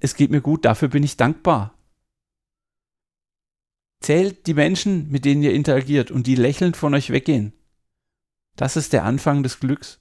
es 0.00 0.16
geht 0.16 0.30
mir 0.30 0.42
gut, 0.42 0.66
dafür 0.66 0.88
bin 0.88 1.02
ich 1.02 1.16
dankbar. 1.16 1.72
Zählt 4.00 4.46
die 4.46 4.52
Menschen, 4.52 5.10
mit 5.10 5.24
denen 5.24 5.42
ihr 5.42 5.54
interagiert 5.54 6.10
und 6.10 6.26
die 6.26 6.34
lächelnd 6.34 6.76
von 6.76 6.92
euch 6.92 7.08
weggehen. 7.08 7.54
Das 8.54 8.76
ist 8.76 8.92
der 8.92 9.04
Anfang 9.04 9.42
des 9.42 9.60
Glücks. 9.60 10.00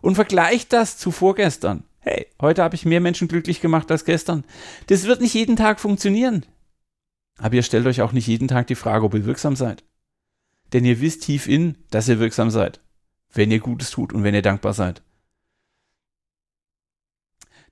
Und 0.00 0.14
vergleicht 0.14 0.72
das 0.72 0.98
zu 0.98 1.10
vorgestern. 1.10 1.82
Hey, 1.98 2.26
heute 2.40 2.62
habe 2.62 2.76
ich 2.76 2.84
mehr 2.84 3.00
Menschen 3.00 3.26
glücklich 3.26 3.60
gemacht 3.60 3.90
als 3.90 4.04
gestern. 4.04 4.44
Das 4.86 5.04
wird 5.04 5.20
nicht 5.20 5.34
jeden 5.34 5.56
Tag 5.56 5.80
funktionieren. 5.80 6.46
Aber 7.38 7.54
ihr 7.54 7.62
stellt 7.62 7.86
euch 7.86 8.00
auch 8.02 8.12
nicht 8.12 8.26
jeden 8.26 8.48
Tag 8.48 8.66
die 8.68 8.74
Frage, 8.74 9.04
ob 9.04 9.14
ihr 9.14 9.26
wirksam 9.26 9.56
seid 9.56 9.84
denn 10.74 10.84
ihr 10.84 11.00
wisst 11.00 11.22
tief 11.22 11.46
in, 11.46 11.76
dass 11.90 12.08
ihr 12.08 12.18
wirksam 12.18 12.50
seid, 12.50 12.80
wenn 13.32 13.50
ihr 13.50 13.60
Gutes 13.60 13.90
tut 13.90 14.12
und 14.12 14.24
wenn 14.24 14.34
ihr 14.34 14.42
dankbar 14.42 14.74
seid. 14.74 15.02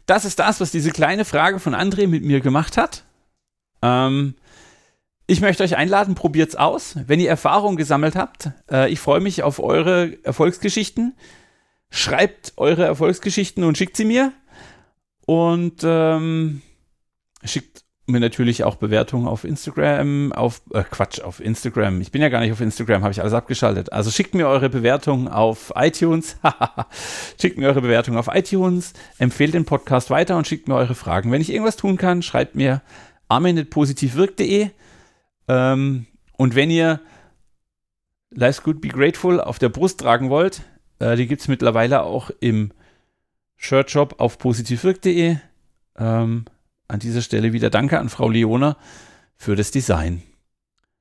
Das 0.06 0.24
ist 0.24 0.38
das, 0.38 0.60
was 0.60 0.70
diese 0.70 0.90
kleine 0.90 1.24
Frage 1.24 1.58
von 1.58 1.74
André 1.74 2.06
mit 2.06 2.24
mir 2.24 2.40
gemacht 2.40 2.76
hat. 2.76 3.04
Ähm, 3.82 4.36
ich 5.26 5.40
möchte 5.40 5.64
euch 5.64 5.76
einladen, 5.76 6.14
probiert's 6.14 6.54
aus. 6.54 6.96
Wenn 7.06 7.20
ihr 7.20 7.28
Erfahrung 7.28 7.76
gesammelt 7.76 8.14
habt, 8.14 8.50
äh, 8.70 8.90
ich 8.90 9.00
freue 9.00 9.20
mich 9.20 9.42
auf 9.42 9.58
eure 9.58 10.18
Erfolgsgeschichten. 10.24 11.16
Schreibt 11.90 12.52
eure 12.56 12.84
Erfolgsgeschichten 12.84 13.64
und 13.64 13.76
schickt 13.76 13.96
sie 13.96 14.04
mir. 14.04 14.32
Und 15.26 15.82
ähm, 15.84 16.62
schickt 17.44 17.81
mir 18.06 18.20
natürlich 18.20 18.64
auch 18.64 18.76
Bewertungen 18.76 19.28
auf 19.28 19.44
Instagram, 19.44 20.32
auf 20.32 20.62
äh, 20.72 20.82
Quatsch, 20.82 21.20
auf 21.20 21.40
Instagram. 21.40 22.00
Ich 22.00 22.10
bin 22.10 22.20
ja 22.20 22.28
gar 22.28 22.40
nicht 22.40 22.52
auf 22.52 22.60
Instagram, 22.60 23.02
habe 23.02 23.12
ich 23.12 23.20
alles 23.20 23.32
abgeschaltet. 23.32 23.92
Also 23.92 24.10
schickt 24.10 24.34
mir 24.34 24.48
eure 24.48 24.68
Bewertungen 24.68 25.28
auf 25.28 25.72
iTunes. 25.76 26.36
schickt 27.40 27.58
mir 27.58 27.68
eure 27.68 27.80
Bewertungen 27.80 28.18
auf 28.18 28.28
iTunes, 28.32 28.92
empfehlt 29.18 29.54
den 29.54 29.64
Podcast 29.64 30.10
weiter 30.10 30.36
und 30.36 30.46
schickt 30.46 30.68
mir 30.68 30.74
eure 30.74 30.94
Fragen. 30.94 31.30
Wenn 31.30 31.40
ich 31.40 31.52
irgendwas 31.52 31.76
tun 31.76 31.96
kann, 31.96 32.22
schreibt 32.22 32.56
mir 32.56 32.82
armin.positivwirk.de 33.28 34.70
ähm, 35.48 36.06
und 36.36 36.54
wenn 36.54 36.70
ihr 36.70 37.00
Life's 38.30 38.62
Good 38.62 38.80
Be 38.80 38.88
Grateful 38.88 39.40
auf 39.40 39.58
der 39.58 39.68
Brust 39.68 40.00
tragen 40.00 40.30
wollt, 40.30 40.62
äh, 40.98 41.16
die 41.16 41.26
gibt 41.26 41.42
es 41.42 41.48
mittlerweile 41.48 42.02
auch 42.02 42.30
im 42.40 42.72
Shirtshop 43.56 44.18
auf 44.18 44.38
positivwirk.de. 44.38 45.36
Ähm, 45.98 46.44
an 46.88 47.00
dieser 47.00 47.22
Stelle 47.22 47.52
wieder 47.52 47.70
Danke 47.70 47.98
an 47.98 48.08
Frau 48.08 48.28
Leona 48.28 48.76
für 49.36 49.56
das 49.56 49.70
Design. 49.70 50.22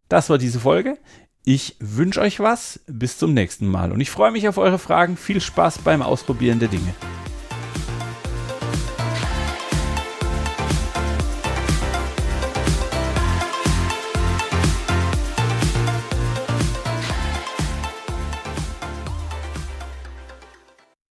Das 0.10 0.30
war 0.30 0.38
diese 0.38 0.60
Folge. 0.60 0.98
Ich 1.44 1.76
wünsche 1.80 2.22
euch 2.22 2.40
was. 2.40 2.82
Bis 2.88 3.18
zum 3.18 3.34
nächsten 3.34 3.68
Mal. 3.68 3.92
Und 3.92 4.02
ich 4.02 4.12
freue 4.12 4.32
mich 4.32 4.48
auf 4.48 4.58
eure 4.58 4.80
Fragen. 4.80 5.18
Viel 5.18 5.42
Spaß 5.42 5.80
beim 5.80 6.02
Ausprobieren 6.02 6.60
der 6.60 6.70
Dinge. 6.70 6.94